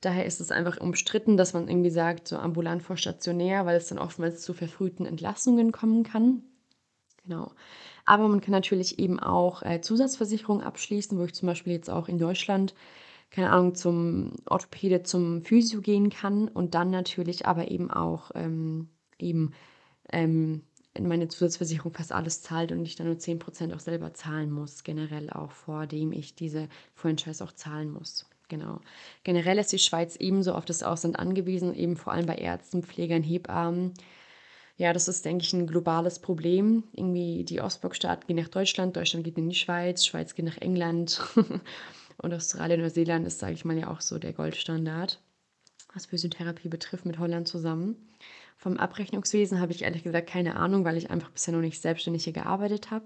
Daher 0.00 0.24
ist 0.24 0.40
es 0.40 0.50
einfach 0.50 0.80
umstritten, 0.80 1.36
dass 1.36 1.52
man 1.52 1.68
irgendwie 1.68 1.90
sagt, 1.90 2.26
so 2.26 2.38
ambulant 2.38 2.82
vor 2.82 2.96
stationär, 2.96 3.66
weil 3.66 3.76
es 3.76 3.88
dann 3.88 3.98
oftmals 3.98 4.40
zu 4.40 4.54
verfrühten 4.54 5.04
Entlassungen 5.04 5.72
kommen 5.72 6.04
kann. 6.04 6.42
Genau. 7.24 7.52
Aber 8.10 8.26
man 8.26 8.40
kann 8.40 8.50
natürlich 8.50 8.98
eben 8.98 9.20
auch 9.20 9.62
äh, 9.62 9.80
Zusatzversicherungen 9.80 10.66
abschließen, 10.66 11.16
wo 11.16 11.22
ich 11.22 11.32
zum 11.32 11.46
Beispiel 11.46 11.74
jetzt 11.74 11.88
auch 11.88 12.08
in 12.08 12.18
Deutschland, 12.18 12.74
keine 13.30 13.50
Ahnung, 13.50 13.76
zum 13.76 14.32
Orthopäde, 14.46 15.04
zum 15.04 15.44
Physio 15.44 15.80
gehen 15.80 16.10
kann 16.10 16.48
und 16.48 16.74
dann 16.74 16.90
natürlich 16.90 17.46
aber 17.46 17.70
eben 17.70 17.88
auch 17.88 18.32
ähm, 18.34 18.88
eben 19.20 19.52
ähm, 20.12 20.62
meine 20.98 21.28
Zusatzversicherung 21.28 21.94
fast 21.94 22.10
alles 22.10 22.42
zahlt 22.42 22.72
und 22.72 22.84
ich 22.84 22.96
dann 22.96 23.06
nur 23.06 23.14
10% 23.14 23.72
auch 23.76 23.78
selber 23.78 24.12
zahlen 24.12 24.50
muss, 24.50 24.82
generell 24.82 25.30
auch 25.30 25.52
vor 25.52 25.86
dem 25.86 26.10
ich 26.10 26.34
diese 26.34 26.68
Franchise 26.96 27.44
auch 27.44 27.52
zahlen 27.52 27.92
muss. 27.92 28.28
Genau. 28.48 28.80
Generell 29.22 29.58
ist 29.58 29.70
die 29.70 29.78
Schweiz 29.78 30.16
ebenso 30.16 30.54
auf 30.54 30.64
das 30.64 30.82
Ausland 30.82 31.16
angewiesen, 31.16 31.76
eben 31.76 31.96
vor 31.96 32.12
allem 32.12 32.26
bei 32.26 32.34
Ärzten, 32.34 32.82
Pflegern, 32.82 33.22
Hebammen 33.22 33.94
ja, 34.80 34.94
das 34.94 35.08
ist, 35.08 35.26
denke 35.26 35.44
ich, 35.44 35.52
ein 35.52 35.66
globales 35.66 36.20
Problem. 36.20 36.84
Irgendwie 36.94 37.44
die 37.44 37.60
Ostblockstaaten 37.60 38.26
gehen 38.26 38.42
nach 38.42 38.48
Deutschland, 38.48 38.96
Deutschland 38.96 39.26
geht 39.26 39.36
in 39.36 39.50
die 39.50 39.54
Schweiz, 39.54 40.06
Schweiz 40.06 40.34
geht 40.34 40.46
nach 40.46 40.56
England 40.56 41.20
und 42.16 42.32
Australien, 42.32 42.80
Neuseeland 42.80 43.26
ist, 43.26 43.40
sage 43.40 43.52
ich 43.52 43.66
mal, 43.66 43.76
ja 43.76 43.90
auch 43.90 44.00
so 44.00 44.18
der 44.18 44.32
Goldstandard, 44.32 45.20
was 45.92 46.06
Physiotherapie 46.06 46.70
betrifft, 46.70 47.04
mit 47.04 47.18
Holland 47.18 47.46
zusammen. 47.46 48.08
Vom 48.56 48.78
Abrechnungswesen 48.78 49.60
habe 49.60 49.72
ich 49.72 49.82
ehrlich 49.82 50.02
gesagt 50.02 50.30
keine 50.30 50.56
Ahnung, 50.56 50.86
weil 50.86 50.96
ich 50.96 51.10
einfach 51.10 51.30
bisher 51.30 51.52
noch 51.52 51.60
nicht 51.60 51.82
selbstständig 51.82 52.24
hier 52.24 52.32
gearbeitet 52.32 52.90
habe. 52.90 53.04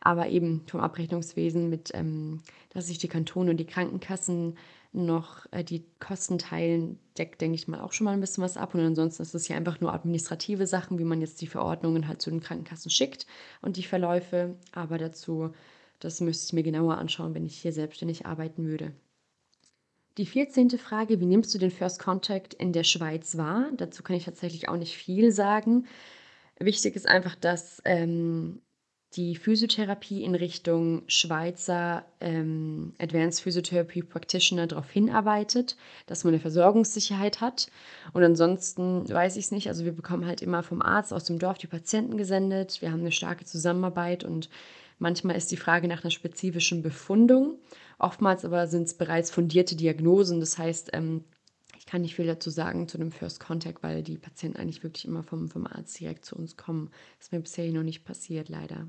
Aber 0.00 0.26
eben 0.26 0.64
vom 0.66 0.80
Abrechnungswesen 0.80 1.70
mit, 1.70 1.92
ähm, 1.94 2.42
dass 2.70 2.88
sich 2.88 2.98
die 2.98 3.06
Kantone 3.06 3.52
und 3.52 3.58
die 3.58 3.64
Krankenkassen 3.64 4.58
noch 4.92 5.46
äh, 5.50 5.64
die 5.64 5.84
Kosten 5.98 6.38
teilen, 6.38 6.98
deckt, 7.16 7.40
denke 7.40 7.54
ich 7.54 7.68
mal, 7.68 7.80
auch 7.80 7.92
schon 7.92 8.04
mal 8.04 8.12
ein 8.12 8.20
bisschen 8.20 8.44
was 8.44 8.56
ab. 8.56 8.74
Und 8.74 8.80
ansonsten 8.80 9.22
ist 9.22 9.34
es 9.34 9.48
ja 9.48 9.56
einfach 9.56 9.80
nur 9.80 9.92
administrative 9.92 10.66
Sachen, 10.66 10.98
wie 10.98 11.04
man 11.04 11.20
jetzt 11.20 11.40
die 11.40 11.46
Verordnungen 11.46 12.08
halt 12.08 12.20
zu 12.20 12.30
den 12.30 12.40
Krankenkassen 12.40 12.90
schickt 12.90 13.26
und 13.62 13.76
die 13.76 13.82
Verläufe. 13.82 14.56
Aber 14.72 14.98
dazu, 14.98 15.52
das 15.98 16.20
müsste 16.20 16.46
ich 16.46 16.52
mir 16.52 16.62
genauer 16.62 16.98
anschauen, 16.98 17.34
wenn 17.34 17.46
ich 17.46 17.58
hier 17.58 17.72
selbstständig 17.72 18.26
arbeiten 18.26 18.66
würde. 18.66 18.92
Die 20.18 20.26
14. 20.26 20.70
Frage, 20.70 21.20
wie 21.20 21.26
nimmst 21.26 21.54
du 21.54 21.58
den 21.58 21.70
First 21.70 21.98
Contact 21.98 22.52
in 22.52 22.74
der 22.74 22.84
Schweiz 22.84 23.38
wahr? 23.38 23.70
Dazu 23.78 24.02
kann 24.02 24.16
ich 24.16 24.26
tatsächlich 24.26 24.68
auch 24.68 24.76
nicht 24.76 24.94
viel 24.94 25.32
sagen. 25.32 25.86
Wichtig 26.58 26.96
ist 26.96 27.08
einfach, 27.08 27.34
dass 27.34 27.80
ähm, 27.86 28.60
die 29.16 29.36
Physiotherapie 29.36 30.22
in 30.22 30.34
Richtung 30.34 31.02
Schweizer 31.06 32.04
ähm, 32.20 32.94
Advanced 32.98 33.42
Physiotherapy 33.42 34.02
Practitioner 34.02 34.66
darauf 34.66 34.90
hinarbeitet, 34.90 35.76
dass 36.06 36.24
man 36.24 36.32
eine 36.32 36.40
Versorgungssicherheit 36.40 37.40
hat. 37.40 37.68
Und 38.14 38.24
ansonsten 38.24 39.08
weiß 39.08 39.36
ich 39.36 39.46
es 39.46 39.50
nicht. 39.50 39.68
Also 39.68 39.84
wir 39.84 39.92
bekommen 39.92 40.26
halt 40.26 40.40
immer 40.40 40.62
vom 40.62 40.80
Arzt 40.80 41.12
aus 41.12 41.24
dem 41.24 41.38
Dorf 41.38 41.58
die 41.58 41.66
Patienten 41.66 42.16
gesendet. 42.16 42.80
Wir 42.80 42.90
haben 42.90 43.00
eine 43.00 43.12
starke 43.12 43.44
Zusammenarbeit 43.44 44.24
und 44.24 44.48
manchmal 44.98 45.36
ist 45.36 45.50
die 45.50 45.58
Frage 45.58 45.88
nach 45.88 46.02
einer 46.02 46.10
spezifischen 46.10 46.82
Befundung. 46.82 47.58
Oftmals 47.98 48.46
aber 48.46 48.66
sind 48.66 48.84
es 48.84 48.94
bereits 48.94 49.30
fundierte 49.30 49.76
Diagnosen. 49.76 50.40
Das 50.40 50.56
heißt, 50.56 50.90
ähm, 50.94 51.24
ich 51.78 51.84
kann 51.84 52.00
nicht 52.00 52.14
viel 52.14 52.26
dazu 52.26 52.48
sagen 52.48 52.88
zu 52.88 52.96
dem 52.96 53.12
First 53.12 53.40
Contact, 53.40 53.82
weil 53.82 54.02
die 54.02 54.16
Patienten 54.16 54.56
eigentlich 54.56 54.82
wirklich 54.82 55.04
immer 55.04 55.22
vom, 55.22 55.50
vom 55.50 55.66
Arzt 55.66 56.00
direkt 56.00 56.24
zu 56.24 56.34
uns 56.34 56.56
kommen. 56.56 56.90
Das 57.18 57.26
ist 57.26 57.32
mir 57.32 57.40
bisher 57.40 57.70
noch 57.72 57.82
nicht 57.82 58.04
passiert, 58.04 58.48
leider. 58.48 58.88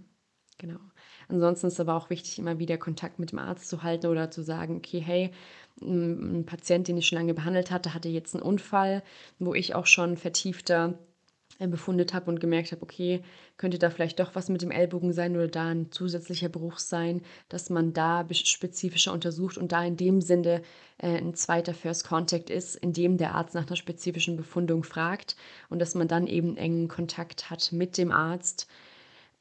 Genau. 0.63 0.79
Ansonsten 1.27 1.67
ist 1.67 1.81
aber 1.81 1.93
auch 1.93 2.09
wichtig, 2.09 2.39
immer 2.39 2.57
wieder 2.57 2.77
Kontakt 2.77 3.19
mit 3.19 3.33
dem 3.33 3.39
Arzt 3.39 3.67
zu 3.67 3.83
halten 3.83 4.07
oder 4.07 4.31
zu 4.31 4.41
sagen, 4.41 4.77
okay, 4.77 5.01
hey, 5.01 5.31
ein 5.81 6.45
Patient, 6.45 6.87
den 6.87 6.95
ich 6.95 7.05
schon 7.05 7.17
lange 7.17 7.33
behandelt 7.33 7.69
hatte, 7.69 7.93
hatte 7.93 8.07
jetzt 8.07 8.33
einen 8.33 8.43
Unfall, 8.43 9.03
wo 9.39 9.53
ich 9.53 9.75
auch 9.75 9.87
schon 9.87 10.15
vertiefter 10.15 10.97
äh, 11.59 11.67
befundet 11.67 12.13
habe 12.13 12.31
und 12.31 12.39
gemerkt 12.39 12.71
habe, 12.71 12.81
okay, 12.81 13.23
könnte 13.57 13.77
da 13.77 13.89
vielleicht 13.89 14.21
doch 14.21 14.35
was 14.35 14.47
mit 14.47 14.61
dem 14.61 14.71
Ellbogen 14.71 15.11
sein 15.11 15.35
oder 15.35 15.49
da 15.49 15.67
ein 15.67 15.91
zusätzlicher 15.91 16.47
Bruch 16.47 16.79
sein, 16.79 17.23
dass 17.49 17.69
man 17.69 17.91
da 17.91 18.25
spezifischer 18.31 19.11
untersucht 19.11 19.57
und 19.57 19.73
da 19.73 19.83
in 19.83 19.97
dem 19.97 20.21
Sinne 20.21 20.61
äh, 20.97 21.17
ein 21.17 21.33
zweiter 21.33 21.73
First 21.73 22.07
Contact 22.07 22.49
ist, 22.49 22.77
in 22.77 22.93
dem 22.93 23.17
der 23.17 23.35
Arzt 23.35 23.53
nach 23.53 23.67
einer 23.67 23.75
spezifischen 23.75 24.37
Befundung 24.37 24.85
fragt 24.85 25.35
und 25.69 25.79
dass 25.79 25.93
man 25.93 26.07
dann 26.07 26.25
eben 26.25 26.55
engen 26.55 26.87
Kontakt 26.87 27.49
hat 27.49 27.73
mit 27.73 27.97
dem 27.97 28.13
Arzt 28.13 28.69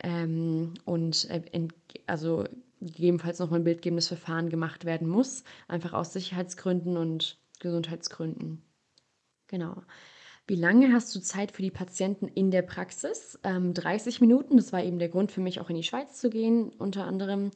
ähm, 0.03 0.75
und 0.85 1.29
äh, 1.31 1.43
in, 1.53 1.73
also 2.07 2.45
gegebenenfalls 2.81 3.39
nochmal 3.39 3.61
ein 3.61 3.65
bildgebendes 3.65 4.09
Verfahren 4.09 4.51
gemacht 4.51 4.85
werden 4.85 5.09
muss, 5.09 5.45
einfach 5.69 5.93
aus 5.93 6.13
Sicherheitsgründen 6.13 6.97
und 6.97 7.39
Gesundheitsgründen. 7.61 8.63
Genau. 9.47 9.83
Wie 10.47 10.57
lange 10.57 10.93
hast 10.93 11.15
du 11.15 11.21
Zeit 11.21 11.53
für 11.53 11.63
die 11.63 11.71
Patienten 11.71 12.27
in 12.27 12.51
der 12.51 12.63
Praxis? 12.63 13.39
Ähm, 13.45 13.75
30 13.75 14.21
Minuten, 14.21 14.57
das 14.57 14.73
war 14.73 14.83
eben 14.83 14.99
der 14.99 15.09
Grund 15.09 15.31
für 15.31 15.41
mich, 15.41 15.61
auch 15.61 15.71
in 15.71 15.77
die 15.77 15.85
Schweiz 15.85 16.19
zu 16.19 16.31
gehen, 16.31 16.71
unter 16.71 17.05
anderem, 17.05 17.53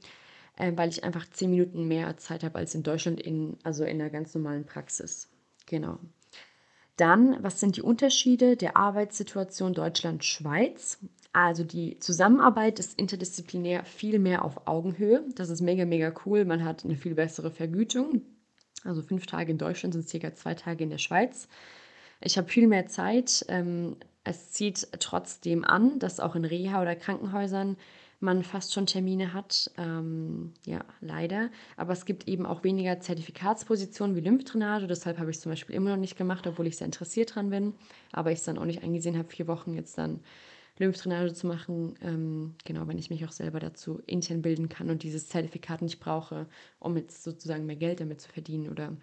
äh, 0.57 0.73
weil 0.77 0.91
ich 0.91 1.03
einfach 1.03 1.29
10 1.29 1.51
Minuten 1.51 1.89
mehr 1.89 2.17
Zeit 2.17 2.45
habe 2.45 2.59
als 2.59 2.75
in 2.77 2.85
Deutschland, 2.85 3.21
in, 3.21 3.59
also 3.65 3.85
in 3.85 3.99
der 3.99 4.11
ganz 4.11 4.35
normalen 4.35 4.65
Praxis. 4.65 5.29
Genau. 5.67 5.99
Dann, 6.97 7.43
was 7.43 7.61
sind 7.61 7.77
die 7.77 7.83
Unterschiede 7.83 8.57
der 8.57 8.77
Arbeitssituation 8.77 9.75
Deutschland-Schweiz? 9.75 10.99
Also 11.37 11.65
die 11.65 11.99
Zusammenarbeit 11.99 12.79
ist 12.79 12.99
interdisziplinär 12.99 13.85
viel 13.85 14.19
mehr 14.19 14.43
auf 14.43 14.67
Augenhöhe. 14.67 15.23
Das 15.35 15.51
ist 15.51 15.61
mega, 15.61 15.85
mega 15.85 16.11
cool. 16.25 16.47
Man 16.47 16.65
hat 16.65 16.83
eine 16.83 16.97
viel 16.97 17.15
bessere 17.15 17.51
Vergütung. 17.51 18.23
Also 18.85 19.03
fünf 19.03 19.27
Tage 19.27 19.53
in 19.53 19.59
Deutschland 19.59 19.93
sind 19.93 20.09
circa 20.09 20.33
zwei 20.33 20.55
Tage 20.55 20.85
in 20.85 20.89
der 20.89 20.97
Schweiz. 20.97 21.47
Ich 22.23 22.39
habe 22.39 22.49
viel 22.49 22.67
mehr 22.67 22.87
Zeit. 22.87 23.45
Ähm, 23.49 23.97
es 24.25 24.53
zieht 24.53 24.89
trotzdem 24.99 25.63
an, 25.63 25.99
dass 25.99 26.21
auch 26.21 26.37
in 26.37 26.47
Reha 26.47 26.81
oder 26.81 26.97
Krankenhäusern 26.97 27.77
man 28.19 28.43
fast 28.43 28.73
schon 28.73 28.87
Termine 28.87 29.35
hat. 29.35 29.71
Ähm, 29.77 30.55
ja, 30.65 30.87
leider. 31.03 31.51
Aber 31.77 31.93
es 31.93 32.07
gibt 32.07 32.29
eben 32.29 32.47
auch 32.47 32.65
weniger 32.65 32.99
Zertifikatspositionen 33.01 34.17
wie 34.17 34.21
Lymphdrainage. 34.21 34.87
Deshalb 34.87 35.19
habe 35.19 35.31
ich 35.31 35.37
es 35.37 35.43
zum 35.43 35.53
Beispiel 35.53 35.77
immer 35.77 35.91
noch 35.91 35.99
nicht 35.99 36.17
gemacht, 36.17 36.47
obwohl 36.47 36.67
ich 36.67 36.79
sehr 36.79 36.87
interessiert 36.87 37.35
dran 37.35 37.51
bin. 37.51 37.75
Aber 38.11 38.33
ich 38.33 38.39
es 38.39 38.45
dann 38.47 38.57
auch 38.57 38.65
nicht 38.65 38.83
eingesehen 38.83 39.19
habe, 39.19 39.29
vier 39.29 39.47
Wochen 39.49 39.75
jetzt 39.75 39.99
dann 39.99 40.21
Lymphdrainage 40.79 41.33
zu 41.33 41.47
machen. 41.47 41.95
Ähm, 42.03 42.55
genau, 42.65 42.87
wenn 42.89 42.99
ich 42.99 43.11
mich 43.11 43.25
auch 43.25 43.33
selber 43.33 43.61
dazu 43.61 44.01
intern 44.07 44.43
bilden 44.43 44.69
kann 44.69 44.91
und 44.91 45.03
dieses 45.03 45.29
Zertifikat 45.29 45.83
nicht 45.83 46.01
brauche, 46.01 46.47
um 46.79 46.97
jetzt 46.97 47.23
sozusagen 47.25 47.67
mehr 47.67 47.77
Geld 47.77 48.01
damit 48.01 48.21
zu 48.21 48.29
verdienen 48.29 48.71
oder 48.71 48.97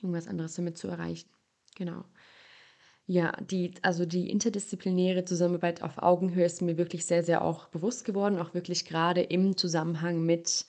irgendwas 0.00 0.28
anderes 0.28 0.54
damit 0.54 0.78
zu 0.78 0.88
erreichen. 0.88 1.28
Genau. 1.76 2.04
Ja, 3.08 3.32
die 3.40 3.72
also 3.82 4.04
die 4.04 4.30
interdisziplinäre 4.30 5.24
Zusammenarbeit 5.24 5.82
auf 5.82 5.98
Augenhöhe 5.98 6.44
ist 6.44 6.60
mir 6.60 6.76
wirklich 6.76 7.06
sehr, 7.06 7.22
sehr 7.22 7.42
auch 7.42 7.68
bewusst 7.68 8.04
geworden, 8.04 8.38
auch 8.38 8.52
wirklich 8.52 8.84
gerade 8.84 9.22
im 9.22 9.56
Zusammenhang 9.56 10.24
mit 10.26 10.66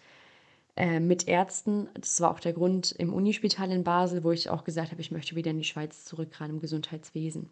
äh, 0.75 0.99
mit 0.99 1.27
Ärzten. 1.27 1.89
Das 1.95 2.21
war 2.21 2.31
auch 2.31 2.39
der 2.39 2.53
Grund 2.53 2.91
im 2.91 3.13
Unispital 3.13 3.71
in 3.71 3.83
Basel, 3.83 4.23
wo 4.23 4.31
ich 4.31 4.49
auch 4.49 4.63
gesagt 4.63 4.91
habe, 4.91 5.01
ich 5.01 5.11
möchte 5.11 5.35
wieder 5.35 5.51
in 5.51 5.57
die 5.57 5.63
Schweiz 5.63 6.05
zurück, 6.05 6.31
gerade 6.31 6.53
im 6.53 6.59
Gesundheitswesen. 6.59 7.49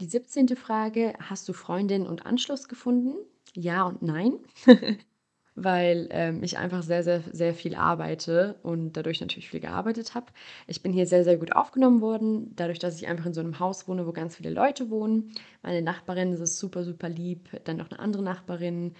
Die 0.00 0.06
17. 0.06 0.56
Frage: 0.56 1.14
„Hast 1.18 1.48
du 1.48 1.52
Freundin 1.54 2.06
und 2.06 2.26
Anschluss 2.26 2.68
gefunden?“ 2.68 3.14
Ja 3.54 3.84
und 3.84 4.02
nein. 4.02 4.38
weil 5.58 6.08
ähm, 6.10 6.42
ich 6.42 6.58
einfach 6.58 6.82
sehr, 6.82 7.02
sehr, 7.02 7.22
sehr 7.32 7.54
viel 7.54 7.74
arbeite 7.74 8.58
und 8.62 8.92
dadurch 8.92 9.20
natürlich 9.22 9.48
viel 9.48 9.60
gearbeitet 9.60 10.14
habe. 10.14 10.26
Ich 10.66 10.82
bin 10.82 10.92
hier 10.92 11.06
sehr, 11.06 11.24
sehr 11.24 11.38
gut 11.38 11.52
aufgenommen 11.56 12.02
worden, 12.02 12.52
dadurch, 12.56 12.78
dass 12.78 13.00
ich 13.00 13.08
einfach 13.08 13.24
in 13.26 13.32
so 13.32 13.40
einem 13.40 13.58
Haus 13.58 13.88
wohne, 13.88 14.06
wo 14.06 14.12
ganz 14.12 14.36
viele 14.36 14.50
Leute 14.50 14.90
wohnen. 14.90 15.32
Meine 15.62 15.80
Nachbarin 15.80 16.34
ist 16.34 16.58
super, 16.58 16.84
super 16.84 17.08
lieb, 17.08 17.48
dann 17.64 17.78
noch 17.78 17.90
eine 17.90 18.00
andere 18.00 18.22
Nachbarin. 18.22 18.92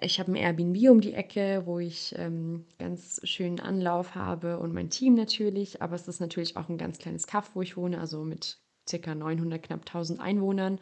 Ich 0.00 0.20
habe 0.20 0.32
ein 0.32 0.36
Airbnb 0.36 0.90
um 0.90 1.00
die 1.00 1.14
Ecke, 1.14 1.62
wo 1.66 1.78
ich 1.78 2.14
ähm, 2.18 2.66
ganz 2.78 3.20
schönen 3.24 3.60
Anlauf 3.60 4.14
habe 4.14 4.58
und 4.58 4.74
mein 4.74 4.90
Team 4.90 5.14
natürlich, 5.14 5.82
aber 5.82 5.94
es 5.96 6.08
ist 6.08 6.20
natürlich 6.20 6.56
auch 6.56 6.68
ein 6.68 6.78
ganz 6.78 6.98
kleines 6.98 7.26
Kaff, 7.28 7.52
wo 7.54 7.62
ich 7.62 7.76
wohne, 7.76 8.00
also 8.00 8.24
mit 8.24 8.58
ca. 8.88 9.14
900, 9.14 9.62
knapp 9.62 9.80
1000 9.80 10.20
Einwohnern. 10.20 10.78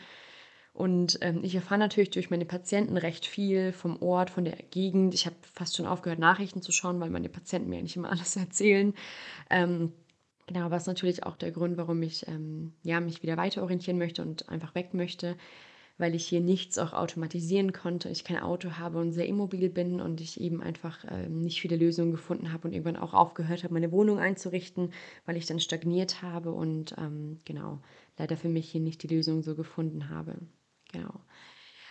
Und 0.75 1.19
ähm, 1.21 1.45
ich 1.45 1.55
erfahre 1.55 1.79
natürlich 1.79 2.11
durch 2.11 2.31
meine 2.31 2.45
Patienten 2.45 2.97
recht 2.97 3.27
viel 3.27 3.73
vom 3.73 4.03
Ort, 4.03 4.29
von 4.31 4.45
der 4.45 4.57
Gegend. 4.57 5.15
Ich 5.15 5.25
habe 5.25 5.37
fast 5.53 5.77
schon 5.77 5.87
aufgehört, 5.87 6.19
Nachrichten 6.19 6.63
zu 6.63 6.73
schauen, 6.73 6.99
weil 6.99 7.11
meine 7.11 7.29
Patienten 7.29 7.71
mir 7.71 7.81
nicht 7.81 7.95
immer 7.95 8.11
alles 8.13 8.35
erzählen. 8.37 8.93
Ähm, 9.51 9.93
genau, 10.49 10.73
was 10.73 10.87
natürlich 10.87 11.23
auch 11.23 11.37
der 11.37 11.53
Grund, 11.53 11.77
warum 11.77 12.03
ich 12.03 12.27
ähm, 12.27 12.73
ja, 12.83 12.99
mich 13.01 13.23
wieder 13.23 13.37
weiter 13.37 13.63
orientieren 13.63 13.99
möchte 13.99 14.23
und 14.23 14.49
einfach 14.49 14.75
weg 14.75 14.95
möchte, 14.95 15.37
weil 15.97 16.15
ich 16.15 16.27
hier 16.27 16.41
nichts 16.41 16.79
auch 16.79 16.93
automatisieren 16.93 17.73
konnte. 17.73 18.09
Ich 18.09 18.25
kein 18.25 18.41
Auto 18.41 18.73
habe 18.73 18.99
und 18.99 19.13
sehr 19.13 19.27
immobil 19.27 19.69
bin 19.71 20.01
und 20.01 20.21
ich 20.21 20.41
eben 20.41 20.61
einfach 20.61 21.05
ähm, 21.09 21.41
nicht 21.41 21.61
viele 21.61 21.77
Lösungen 21.77 22.11
gefunden 22.11 22.53
habe 22.53 22.67
und 22.67 22.75
irgendwann 22.75 22.97
auch 22.97 23.15
aufgehört 23.15 23.63
habe, 23.63 23.75
meine 23.75 23.93
Wohnung 23.93 24.19
einzurichten, 24.19 24.93
weil 25.25 25.37
ich 25.37 25.47
dann 25.47 25.61
stagniert 25.61 26.23
habe 26.23 26.53
und 26.53 26.95
ähm, 26.99 27.39
genau 27.45 27.81
leider 28.17 28.37
für 28.37 28.49
mich 28.49 28.71
hier 28.71 28.81
nicht 28.81 29.03
die 29.03 29.15
Lösung 29.15 29.43
so 29.43 29.55
gefunden 29.55 30.09
habe. 30.09 30.37
Genau. 30.93 31.21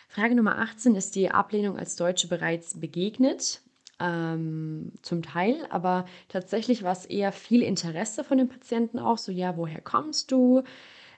Frage 0.10 0.36
Nummer 0.36 0.60
18 0.60 0.96
ist 0.96 1.16
die 1.16 1.32
Ablehnung 1.32 1.78
als 1.78 1.96
Deutsche 1.96 2.28
bereits 2.28 2.80
begegnet. 2.80 3.62
Ähm, 4.00 4.92
zum 5.02 5.22
Teil, 5.22 5.68
aber 5.70 6.06
tatsächlich 6.28 6.84
war 6.84 6.92
es 6.92 7.06
eher 7.06 7.32
viel 7.32 7.62
Interesse 7.62 8.24
von 8.24 8.40
den 8.40 8.50
Patienten 8.50 8.98
auch, 8.98 9.20
so 9.20 9.32
ja, 9.32 9.56
woher 9.56 9.82
kommst 9.82 10.32
du? 10.32 10.64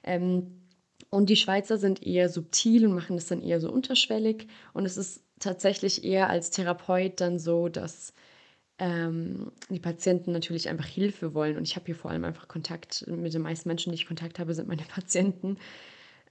Ähm, 0.04 0.65
und 1.16 1.30
die 1.30 1.36
Schweizer 1.36 1.78
sind 1.78 2.02
eher 2.06 2.28
subtil 2.28 2.86
und 2.86 2.94
machen 2.94 3.16
das 3.16 3.26
dann 3.26 3.40
eher 3.40 3.58
so 3.58 3.72
unterschwellig. 3.72 4.48
Und 4.74 4.84
es 4.84 4.98
ist 4.98 5.22
tatsächlich 5.40 6.04
eher 6.04 6.28
als 6.28 6.50
Therapeut 6.50 7.22
dann 7.22 7.38
so, 7.38 7.70
dass 7.70 8.12
ähm, 8.78 9.50
die 9.70 9.80
Patienten 9.80 10.32
natürlich 10.32 10.68
einfach 10.68 10.84
Hilfe 10.84 11.32
wollen. 11.32 11.56
Und 11.56 11.66
ich 11.66 11.74
habe 11.74 11.86
hier 11.86 11.94
vor 11.94 12.10
allem 12.10 12.24
einfach 12.24 12.48
Kontakt 12.48 13.06
mit 13.08 13.32
den 13.32 13.40
meisten 13.40 13.66
Menschen, 13.66 13.92
die 13.92 13.94
ich 13.94 14.06
Kontakt 14.06 14.38
habe, 14.38 14.52
sind 14.52 14.68
meine 14.68 14.82
Patienten. 14.88 15.56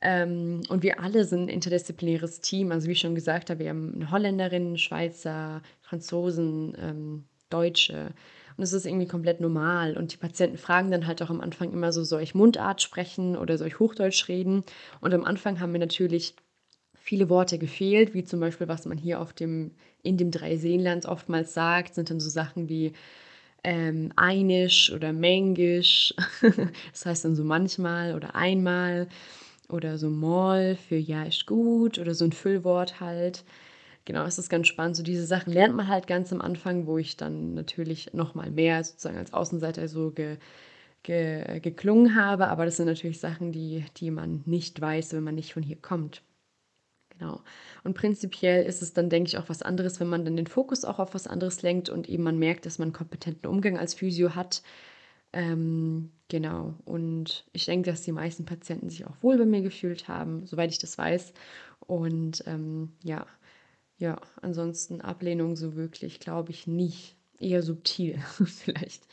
Ähm, 0.02 0.62
und 0.70 0.84
wir 0.84 1.00
alle 1.00 1.26
sind 1.26 1.46
ein 1.46 1.50
interdisziplinäres 1.50 2.42
Team. 2.42 2.72
Also 2.72 2.88
wie 2.88 2.92
ich 2.92 3.00
schon 3.00 3.16
gesagt 3.16 3.50
habe, 3.50 3.62
wir 3.62 3.70
haben 3.70 3.96
eine 3.96 4.12
Holländerin, 4.12 4.78
Schweizer, 4.78 5.64
Franzosen, 5.82 6.78
ähm, 6.80 7.24
Deutsche. 7.50 8.14
Und 8.58 8.64
es 8.64 8.74
ist 8.74 8.86
irgendwie 8.86 9.08
komplett 9.08 9.42
normal. 9.42 9.98
Und 9.98 10.14
die 10.14 10.18
Patienten 10.18 10.58
fragen 10.58 10.92
dann 10.92 11.08
halt 11.08 11.22
auch 11.22 11.30
am 11.30 11.42
Anfang 11.42 11.74
immer 11.74 11.92
so, 11.92 12.04
soll 12.04 12.22
ich 12.22 12.36
Mundart 12.36 12.82
sprechen 12.82 13.36
oder 13.38 13.58
soll 13.58 13.68
ich 13.68 13.80
Hochdeutsch 13.80 14.28
reden? 14.30 14.64
Und 15.02 15.14
am 15.14 15.26
Anfang 15.26 15.60
haben 15.60 15.74
mir 15.74 15.80
natürlich 15.80 16.36
viele 16.94 17.30
Worte 17.30 17.58
gefehlt, 17.58 18.14
wie 18.14 18.24
zum 18.24 18.40
Beispiel, 18.40 18.68
was 18.68 18.86
man 18.86 18.98
hier 18.98 19.22
auf 19.22 19.34
dem, 19.34 19.72
in 20.02 20.18
dem 20.18 20.32
Dreiseenland 20.32 21.06
oftmals 21.06 21.54
sagt, 21.54 21.96
sind 21.96 22.10
dann 22.10 22.20
so 22.20 22.30
Sachen 22.30 22.70
wie 22.70 22.94
ähm, 23.64 24.12
Einisch 24.16 24.92
oder 24.92 25.12
Mengisch. 25.12 26.14
das 26.92 27.06
heißt 27.06 27.26
dann 27.26 27.36
so 27.36 27.44
manchmal 27.44 28.16
oder 28.16 28.36
einmal 28.36 29.08
oder 29.70 29.98
so 29.98 30.10
Moll 30.10 30.78
für 30.88 30.98
Ja 30.98 31.24
ist 31.24 31.46
gut 31.46 32.00
oder 32.00 32.14
so 32.14 32.26
ein 32.26 32.32
Füllwort 32.32 33.00
halt. 33.00 33.44
Genau, 34.06 34.24
es 34.26 34.38
ist 34.38 34.50
ganz 34.50 34.68
spannend. 34.68 34.96
So 34.96 35.04
diese 35.04 35.26
Sachen 35.26 35.52
lernt 35.52 35.76
man 35.76 35.88
halt 35.88 36.06
ganz 36.08 36.32
am 36.32 36.42
Anfang, 36.42 36.86
wo 36.86 36.98
ich 36.98 37.18
dann 37.18 37.56
natürlich 37.56 38.14
nochmal 38.14 38.52
mehr 38.52 38.84
sozusagen 38.84 39.18
als 39.18 39.34
Außenseiter 39.34 39.88
so 39.88 40.12
ge, 40.12 40.38
ge, 41.04 41.60
geklungen 41.60 42.16
habe. 42.16 42.48
Aber 42.48 42.66
das 42.66 42.78
sind 42.78 42.86
natürlich 42.88 43.20
Sachen, 43.20 43.52
die, 43.52 43.86
die 43.98 44.12
man 44.12 44.44
nicht 44.46 44.80
weiß, 44.80 45.14
wenn 45.14 45.24
man 45.24 45.36
nicht 45.36 45.54
von 45.54 45.64
hier 45.64 45.78
kommt. 45.82 46.22
Genau. 47.18 47.42
Und 47.84 47.96
prinzipiell 47.96 48.66
ist 48.66 48.82
es 48.82 48.94
dann, 48.94 49.10
denke 49.10 49.30
ich, 49.30 49.38
auch 49.38 49.50
was 49.50 49.62
anderes, 49.62 50.00
wenn 50.00 50.08
man 50.10 50.26
dann 50.26 50.36
den 50.36 50.48
Fokus 50.48 50.86
auch 50.86 51.00
auf 51.00 51.14
was 51.14 51.28
anderes 51.28 51.62
lenkt 51.62 51.90
und 51.90 52.10
eben 52.10 52.24
man 52.24 52.38
merkt, 52.38 52.66
dass 52.66 52.78
man 52.80 52.94
kompetenten 52.94 53.50
Umgang 53.50 53.78
als 53.78 53.94
Physio 53.94 54.36
hat 54.36 54.62
ähm, 55.34 56.12
genau. 56.30 56.76
Und 56.86 57.46
ich 57.52 57.66
denke, 57.66 57.92
dass 57.92 58.02
die 58.04 58.14
meisten 58.14 58.46
Patienten 58.46 58.90
sich 58.90 59.06
auch 59.06 59.16
wohl 59.22 59.38
bei 59.38 59.46
mir 59.46 59.62
gefühlt 59.62 60.08
haben, 60.08 60.46
soweit 60.46 60.72
ich 60.72 60.80
das 60.80 60.98
weiß. 60.98 61.34
Und 61.82 62.44
ähm, 62.48 62.94
ja, 63.04 63.28
ja, 63.98 64.20
ansonsten 64.42 65.02
Ablehnung 65.02 65.56
so 65.56 65.76
wirklich, 65.76 66.20
glaube 66.20 66.52
ich, 66.52 66.68
nicht. 66.68 67.16
Eher 67.40 67.62
subtil 67.62 68.20
vielleicht. 68.46 69.04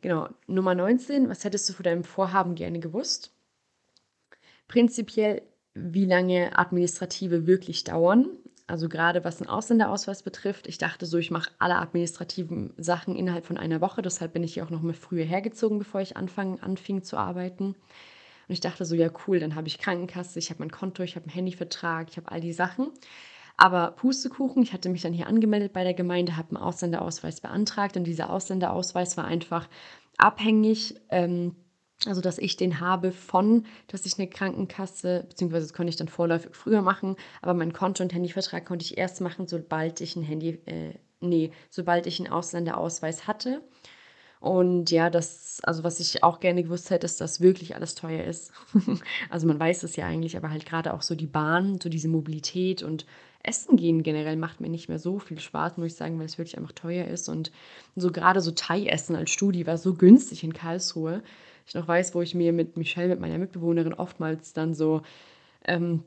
Genau. 0.00 0.28
Nummer 0.46 0.74
19. 0.74 1.28
Was 1.28 1.44
hättest 1.44 1.68
du 1.68 1.72
vor 1.72 1.84
deinem 1.84 2.04
Vorhaben 2.04 2.54
gerne 2.54 2.80
gewusst? 2.80 3.32
Prinzipiell, 4.66 5.42
wie 5.74 6.06
lange 6.06 6.58
Administrative 6.58 7.46
wirklich 7.46 7.84
dauern. 7.84 8.28
Also 8.66 8.88
gerade 8.90 9.24
was 9.24 9.38
den 9.38 9.48
Ausländerausweis 9.48 10.22
betrifft, 10.22 10.66
ich 10.66 10.76
dachte 10.76 11.06
so, 11.06 11.16
ich 11.16 11.30
mache 11.30 11.50
alle 11.58 11.76
administrativen 11.76 12.74
Sachen 12.76 13.16
innerhalb 13.16 13.46
von 13.46 13.56
einer 13.56 13.80
Woche. 13.80 14.02
Deshalb 14.02 14.34
bin 14.34 14.44
ich 14.44 14.54
hier 14.54 14.64
auch 14.64 14.70
noch 14.70 14.82
mal 14.82 14.92
früher 14.92 15.24
hergezogen, 15.24 15.78
bevor 15.78 16.02
ich 16.02 16.18
anfang, 16.18 16.60
anfing 16.60 17.02
zu 17.02 17.16
arbeiten. 17.16 17.68
Und 17.68 18.52
ich 18.52 18.60
dachte 18.60 18.84
so, 18.84 18.94
ja 18.94 19.10
cool, 19.26 19.40
dann 19.40 19.54
habe 19.54 19.68
ich 19.68 19.78
Krankenkasse, 19.78 20.38
ich 20.38 20.50
habe 20.50 20.60
mein 20.60 20.70
Konto, 20.70 21.02
ich 21.02 21.16
habe 21.16 21.24
einen 21.24 21.34
Handyvertrag, 21.34 22.08
ich 22.10 22.18
habe 22.18 22.30
all 22.30 22.40
die 22.40 22.52
Sachen. 22.52 22.90
Aber 23.58 23.90
Pustekuchen, 23.90 24.62
ich 24.62 24.72
hatte 24.72 24.88
mich 24.88 25.02
dann 25.02 25.12
hier 25.12 25.26
angemeldet 25.26 25.72
bei 25.72 25.84
der 25.84 25.94
Gemeinde, 25.94 26.36
habe 26.36 26.56
einen 26.56 26.64
Ausländerausweis 26.64 27.40
beantragt 27.40 27.96
und 27.96 28.04
dieser 28.04 28.30
Ausländerausweis 28.30 29.16
war 29.16 29.26
einfach 29.26 29.68
abhängig 30.16 30.94
ähm, 31.10 31.54
also, 32.06 32.20
dass 32.20 32.38
ich 32.38 32.56
den 32.56 32.78
habe 32.78 33.10
von, 33.10 33.66
dass 33.88 34.06
ich 34.06 34.18
eine 34.18 34.28
Krankenkasse 34.28 35.26
beziehungsweise 35.28 35.66
das 35.66 35.74
konnte 35.74 35.90
ich 35.90 35.96
dann 35.96 36.06
vorläufig 36.06 36.54
früher 36.54 36.80
machen, 36.80 37.16
aber 37.42 37.54
mein 37.54 37.72
Konto 37.72 38.04
und 38.04 38.14
Handyvertrag 38.14 38.64
konnte 38.64 38.84
ich 38.84 38.96
erst 38.96 39.20
machen, 39.20 39.48
sobald 39.48 40.00
ich 40.00 40.14
ein 40.14 40.22
Handy 40.22 40.60
äh, 40.66 40.94
ne, 41.20 41.50
sobald 41.70 42.06
ich 42.06 42.20
einen 42.20 42.32
Ausländerausweis 42.32 43.26
hatte. 43.26 43.62
Und 44.40 44.92
ja, 44.92 45.10
das 45.10 45.58
also, 45.64 45.82
was 45.82 45.98
ich 45.98 46.22
auch 46.22 46.38
gerne 46.38 46.62
gewusst 46.62 46.90
hätte, 46.90 47.06
ist, 47.06 47.20
dass 47.20 47.40
wirklich 47.40 47.74
alles 47.74 47.96
teuer 47.96 48.24
ist. 48.24 48.52
Also, 49.30 49.48
man 49.48 49.58
weiß 49.58 49.82
es 49.82 49.96
ja 49.96 50.06
eigentlich, 50.06 50.36
aber 50.36 50.50
halt 50.50 50.64
gerade 50.66 50.94
auch 50.94 51.02
so 51.02 51.16
die 51.16 51.26
Bahn, 51.26 51.80
so 51.80 51.88
diese 51.88 52.06
Mobilität 52.08 52.84
und 52.84 53.06
Essen 53.42 53.76
gehen 53.76 54.02
generell 54.02 54.36
macht 54.36 54.60
mir 54.60 54.68
nicht 54.68 54.88
mehr 54.88 54.98
so 54.98 55.18
viel 55.18 55.38
Spaß, 55.40 55.76
muss 55.76 55.88
ich 55.88 55.94
sagen, 55.94 56.18
weil 56.18 56.26
es 56.26 56.38
wirklich 56.38 56.58
einfach 56.58 56.72
teuer 56.72 57.06
ist. 57.06 57.28
Und 57.28 57.52
so 57.96 58.10
gerade 58.10 58.40
so 58.40 58.50
Thai-Essen 58.50 59.16
als 59.16 59.30
Studi 59.30 59.66
war 59.66 59.78
so 59.78 59.94
günstig 59.94 60.44
in 60.44 60.52
Karlsruhe. 60.52 61.22
Ich 61.66 61.74
noch 61.74 61.86
weiß, 61.86 62.14
wo 62.14 62.22
ich 62.22 62.34
mir 62.34 62.52
mit 62.52 62.76
Michelle, 62.76 63.08
mit 63.08 63.20
meiner 63.20 63.38
Mitbewohnerin, 63.38 63.94
oftmals 63.94 64.52
dann 64.52 64.74
so 64.74 65.02
ähm, 65.64 66.02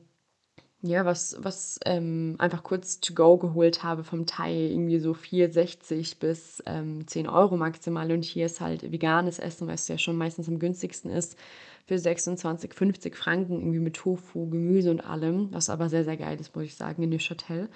ja, 0.84 1.04
was, 1.04 1.36
was 1.38 1.78
ähm, 1.84 2.34
einfach 2.38 2.64
kurz 2.64 3.00
to 3.00 3.14
go 3.14 3.36
geholt 3.38 3.84
habe 3.84 4.02
vom 4.02 4.26
Thai, 4.26 4.52
irgendwie 4.52 4.98
so 4.98 5.12
4,60 5.12 6.18
bis 6.18 6.60
ähm, 6.66 7.06
10 7.06 7.28
Euro 7.28 7.56
maximal. 7.56 8.10
Und 8.10 8.24
hier 8.24 8.46
ist 8.46 8.60
halt 8.60 8.90
veganes 8.90 9.38
Essen, 9.38 9.68
was 9.68 9.86
ja 9.86 9.96
schon 9.96 10.16
meistens 10.16 10.48
am 10.48 10.58
günstigsten 10.58 11.10
ist, 11.12 11.38
für 11.86 11.98
26, 11.98 12.74
50 12.74 13.16
Franken, 13.16 13.60
irgendwie 13.60 13.80
mit 13.80 13.96
Tofu, 13.96 14.48
Gemüse 14.48 14.90
und 14.90 15.00
allem, 15.00 15.48
was 15.52 15.70
aber 15.70 15.88
sehr, 15.88 16.04
sehr 16.04 16.16
geil 16.16 16.40
ist, 16.40 16.54
muss 16.54 16.64
ich 16.64 16.74
sagen, 16.74 17.02
in 17.02 17.10
Neuchâtel. 17.10 17.68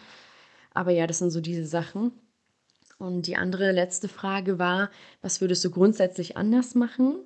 Aber 0.74 0.90
ja, 0.90 1.06
das 1.06 1.18
sind 1.18 1.30
so 1.30 1.40
diese 1.40 1.66
Sachen. 1.66 2.12
Und 2.98 3.26
die 3.26 3.36
andere 3.36 3.72
letzte 3.72 4.08
Frage 4.08 4.58
war, 4.58 4.90
was 5.20 5.40
würdest 5.40 5.64
du 5.64 5.70
grundsätzlich 5.70 6.36
anders 6.36 6.74
machen? 6.74 7.16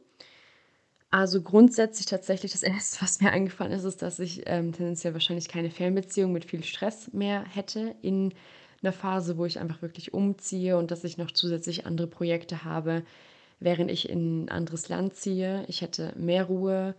Also 1.10 1.42
grundsätzlich 1.42 2.06
tatsächlich 2.06 2.52
das 2.52 2.62
Erste, 2.62 3.02
was 3.02 3.20
mir 3.20 3.30
eingefallen 3.30 3.72
ist, 3.72 3.84
ist, 3.84 4.02
dass 4.02 4.18
ich 4.18 4.42
ähm, 4.46 4.72
tendenziell 4.72 5.12
wahrscheinlich 5.12 5.48
keine 5.48 5.70
Fernbeziehung 5.70 6.32
mit 6.32 6.44
viel 6.44 6.62
Stress 6.62 7.12
mehr 7.12 7.44
hätte 7.44 7.94
in 8.02 8.32
einer 8.82 8.92
Phase, 8.92 9.36
wo 9.36 9.44
ich 9.44 9.58
einfach 9.58 9.82
wirklich 9.82 10.14
umziehe 10.14 10.78
und 10.78 10.90
dass 10.90 11.04
ich 11.04 11.18
noch 11.18 11.32
zusätzlich 11.32 11.84
andere 11.84 12.06
Projekte 12.06 12.64
habe, 12.64 13.02
während 13.60 13.90
ich 13.90 14.08
in 14.08 14.44
ein 14.44 14.48
anderes 14.48 14.88
Land 14.88 15.14
ziehe. 15.14 15.64
Ich 15.68 15.82
hätte 15.82 16.12
mehr 16.16 16.44
Ruhe, 16.44 16.94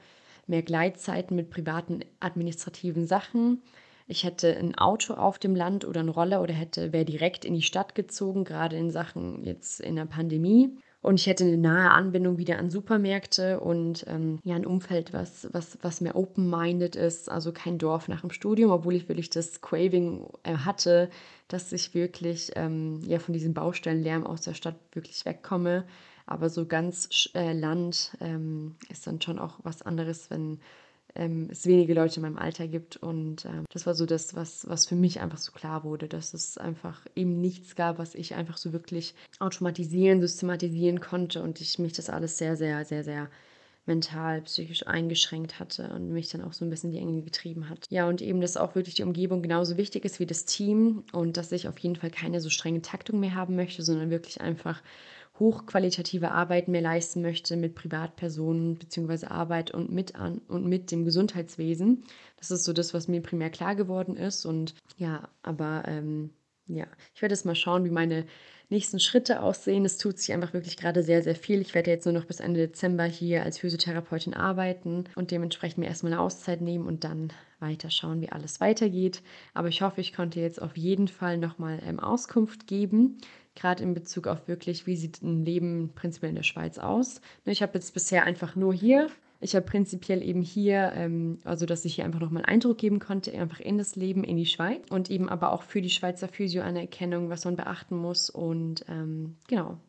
mehr 0.48 0.62
Gleitzeiten 0.62 1.36
mit 1.36 1.50
privaten 1.50 2.02
administrativen 2.20 3.06
Sachen. 3.06 3.62
Ich 4.08 4.24
hätte 4.24 4.58
ein 4.58 4.78
Auto 4.78 5.14
auf 5.14 5.40
dem 5.40 5.56
Land 5.56 5.86
oder 5.86 6.02
einen 6.02 6.10
Roller 6.10 6.42
oder 6.42 6.54
hätte 6.54 6.92
wäre 6.92 7.06
direkt 7.06 7.46
in 7.46 7.54
die 7.54 7.62
Stadt 7.62 7.96
gezogen, 7.96 8.44
gerade 8.44 8.76
in 8.76 8.92
Sachen 8.92 9.44
jetzt 9.44 9.80
in 9.80 9.96
der 9.96 10.06
Pandemie. 10.06 10.78
Und 11.02 11.20
ich 11.20 11.26
hätte 11.26 11.46
eine 11.46 11.58
nahe 11.58 11.90
Anbindung 11.90 12.38
wieder 12.38 12.60
an 12.60 12.70
Supermärkte 12.70 13.60
und 13.60 14.06
ähm, 14.08 14.40
ja, 14.44 14.56
ein 14.56 14.68
Umfeld, 14.68 15.14
was, 15.14 15.48
was, 15.52 15.80
was 15.82 16.00
mehr 16.00 16.16
open-minded 16.16 16.96
ist, 16.96 17.30
also 17.32 17.52
kein 17.52 17.80
Dorf 17.80 18.08
nach 18.08 18.22
dem 18.22 18.30
Studium, 18.30 18.70
obwohl 18.70 18.94
ich 18.94 19.10
wirklich 19.10 19.32
das 19.32 19.62
Craving 19.62 20.28
äh, 20.44 20.58
hatte, 20.58 21.10
dass 21.48 21.72
ich 21.72 21.96
wirklich 21.96 22.52
ähm, 22.56 23.00
ja, 23.08 23.18
von 23.18 23.34
diesem 23.34 23.56
Baustellenlärm 23.56 24.28
aus 24.28 24.42
der 24.42 24.54
Stadt 24.54 24.76
wirklich 24.92 25.26
wegkomme. 25.26 25.86
Aber 26.26 26.50
so 26.50 26.66
ganz 26.66 27.30
äh, 27.34 27.54
Land 27.54 28.16
ähm, 28.22 28.76
ist 28.90 29.08
dann 29.08 29.22
schon 29.22 29.40
auch 29.40 29.60
was 29.64 29.82
anderes, 29.82 30.30
wenn 30.30 30.60
ähm, 31.16 31.48
es 31.52 31.66
wenige 31.66 31.94
Leute 31.94 32.18
in 32.18 32.22
meinem 32.24 32.38
Alter 32.38 32.68
gibt. 32.68 32.98
Und 32.98 33.46
ähm, 33.46 33.66
das 33.72 33.86
war 33.86 33.94
so 33.94 34.06
das, 34.06 34.36
was, 34.36 34.68
was 34.68 34.86
für 34.86 34.96
mich 34.96 35.20
einfach 35.20 35.38
so 35.38 35.52
klar 35.52 35.84
wurde, 35.84 36.08
dass 36.08 36.34
es 36.34 36.58
einfach 36.58 37.06
eben 37.16 37.40
nichts 37.42 37.76
gab, 37.76 37.98
was 38.00 38.16
ich 38.16 38.36
einfach 38.36 38.58
so 38.58 38.74
wirklich 38.74 39.14
automatisieren, 39.40 40.22
systematisieren 40.22 41.00
konnte 41.00 41.42
und 41.42 41.62
ich 41.62 41.80
mich 41.80 41.94
das 41.94 42.10
alles 42.10 42.38
sehr, 42.38 42.56
sehr, 42.56 42.86
sehr, 42.86 43.04
sehr 43.04 43.30
mental, 43.88 44.42
psychisch 44.44 44.86
eingeschränkt 44.86 45.60
hatte 45.60 45.92
und 45.94 46.14
mich 46.14 46.30
dann 46.30 46.44
auch 46.44 46.54
so 46.54 46.64
ein 46.64 46.70
bisschen 46.70 46.92
die 46.92 47.00
Enge 47.00 47.24
getrieben 47.24 47.68
hat. 47.68 47.88
Ja, 47.90 48.08
und 48.08 48.22
eben, 48.22 48.40
dass 48.40 48.56
auch 48.56 48.76
wirklich 48.76 48.96
die 48.96 49.04
Umgebung 49.04 49.42
genauso 49.42 49.76
wichtig 49.76 50.06
ist 50.06 50.20
wie 50.20 50.28
das 50.28 50.46
Team 50.46 51.04
und 51.14 51.36
dass 51.36 51.52
ich 51.52 51.68
auf 51.68 51.80
jeden 51.80 51.96
Fall 51.96 52.12
keine 52.12 52.42
so 52.42 52.50
strenge 52.50 52.84
Taktung 52.84 53.20
mehr 53.20 53.34
haben 53.34 53.56
möchte, 53.56 53.82
sondern 53.82 54.12
wirklich 54.12 54.40
einfach 54.40 54.82
hochqualitative 55.42 56.32
Arbeit 56.32 56.68
mehr 56.68 56.82
leisten 56.82 57.22
möchte 57.22 57.58
mit 57.58 57.74
Privatpersonen 57.74 58.76
bzw. 58.76 59.26
Arbeit 59.26 59.72
und 59.72 59.92
mit 59.92 60.16
an 60.16 60.40
und 60.48 60.68
mit 60.68 60.92
dem 60.92 61.04
Gesundheitswesen. 61.04 62.04
Das 62.38 62.52
ist 62.52 62.64
so 62.64 62.74
das, 62.74 62.94
was 62.94 63.08
mir 63.08 63.22
primär 63.22 63.50
klar 63.50 63.76
geworden 63.76 64.16
ist. 64.16 64.46
Und 64.46 64.76
ja, 64.98 65.28
aber 65.42 65.84
ähm, 65.88 66.30
ja, 66.68 66.86
ich 67.16 67.22
werde 67.24 67.34
jetzt 67.34 67.46
mal 67.46 67.56
schauen, 67.56 67.84
wie 67.86 67.90
meine 67.90 68.26
nächsten 68.72 69.00
Schritte 69.00 69.42
aussehen. 69.42 69.86
Es 69.86 69.98
tut 69.98 70.18
sich 70.18 70.34
einfach 70.34 70.54
wirklich 70.54 70.78
gerade 70.78 71.04
sehr, 71.04 71.22
sehr 71.22 71.36
viel. 71.36 71.62
Ich 71.62 71.76
werde 71.76 71.92
jetzt 71.92 72.06
nur 72.06 72.14
noch 72.14 72.26
bis 72.26 72.40
Ende 72.40 72.60
Dezember 72.60 73.04
hier 73.04 73.44
als 73.44 73.60
Physiotherapeutin 73.60 74.34
arbeiten 74.34 75.04
und 75.16 75.32
dementsprechend 75.32 75.78
mir 75.78 75.88
erstmal 75.88 76.14
eine 76.14 76.22
Auszeit 76.22 76.62
nehmen 76.62 76.88
und 76.88 77.04
dann 77.04 77.32
weiter 77.60 77.92
schauen, 77.92 78.22
wie 78.22 78.32
alles 78.32 78.60
weitergeht. 78.60 79.22
Aber 79.54 79.68
ich 79.68 79.82
hoffe, 79.82 80.02
ich 80.02 80.14
konnte 80.14 80.40
jetzt 80.40 80.62
auf 80.62 80.76
jeden 80.78 81.08
Fall 81.08 81.38
nochmal 81.38 81.80
ähm, 81.86 82.00
Auskunft 82.00 82.66
geben 82.66 83.18
gerade 83.56 83.84
in 83.84 83.94
Bezug 83.94 84.28
auf 84.28 84.48
wirklich, 84.48 84.88
wie 84.88 84.96
sieht 84.96 85.22
ein 85.22 85.44
Leben 85.46 85.92
prinzipiell 85.94 86.30
in 86.30 86.36
der 86.36 86.44
Schweiz 86.44 86.78
aus. 86.78 87.22
Ne, 87.46 87.52
ich 87.52 87.62
habe 87.62 87.74
jetzt 87.74 87.94
bisher 87.94 88.24
einfach 88.24 88.56
nur 88.56 88.74
hier. 88.74 89.10
Ich 89.44 89.56
habe 89.56 89.66
prinzipiell 89.66 90.22
eben 90.22 90.44
hier, 90.44 90.94
ähm, 90.96 91.40
also 91.44 91.66
dass 91.66 91.84
ich 91.84 91.96
hier 91.96 92.06
einfach 92.06 92.20
nochmal 92.20 92.44
einen 92.44 92.54
Eindruck 92.54 92.78
geben 92.78 93.00
konnte, 93.00 93.34
einfach 93.34 93.60
in 93.60 93.80
das 93.80 93.96
Leben 93.96 94.24
in 94.24 94.38
die 94.38 94.46
Schweiz 94.46 94.84
und 94.92 95.10
eben 95.10 95.30
aber 95.30 95.52
auch 95.52 95.64
für 95.64 95.82
die 95.82 95.90
Schweizer 95.90 96.28
Physio-Anerkennung, 96.28 97.30
was 97.30 97.44
man 97.46 97.56
beachten 97.56 97.98
muss 97.98 98.30
und 98.30 98.86
ähm, 98.88 99.38
genau, 99.48 99.80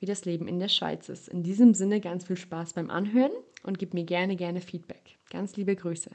wie 0.00 0.06
das 0.06 0.24
Leben 0.24 0.48
in 0.48 0.58
der 0.58 0.68
Schweiz 0.68 1.10
ist. 1.10 1.28
In 1.28 1.42
diesem 1.42 1.74
Sinne 1.74 2.00
ganz 2.00 2.26
viel 2.26 2.38
Spaß 2.38 2.72
beim 2.72 2.88
Anhören 2.88 3.32
und 3.62 3.78
gib 3.78 3.92
mir 3.92 4.04
gerne, 4.04 4.34
gerne 4.34 4.62
Feedback. 4.62 5.18
Ganz 5.30 5.56
liebe 5.56 5.76
Grüße. 5.76 6.10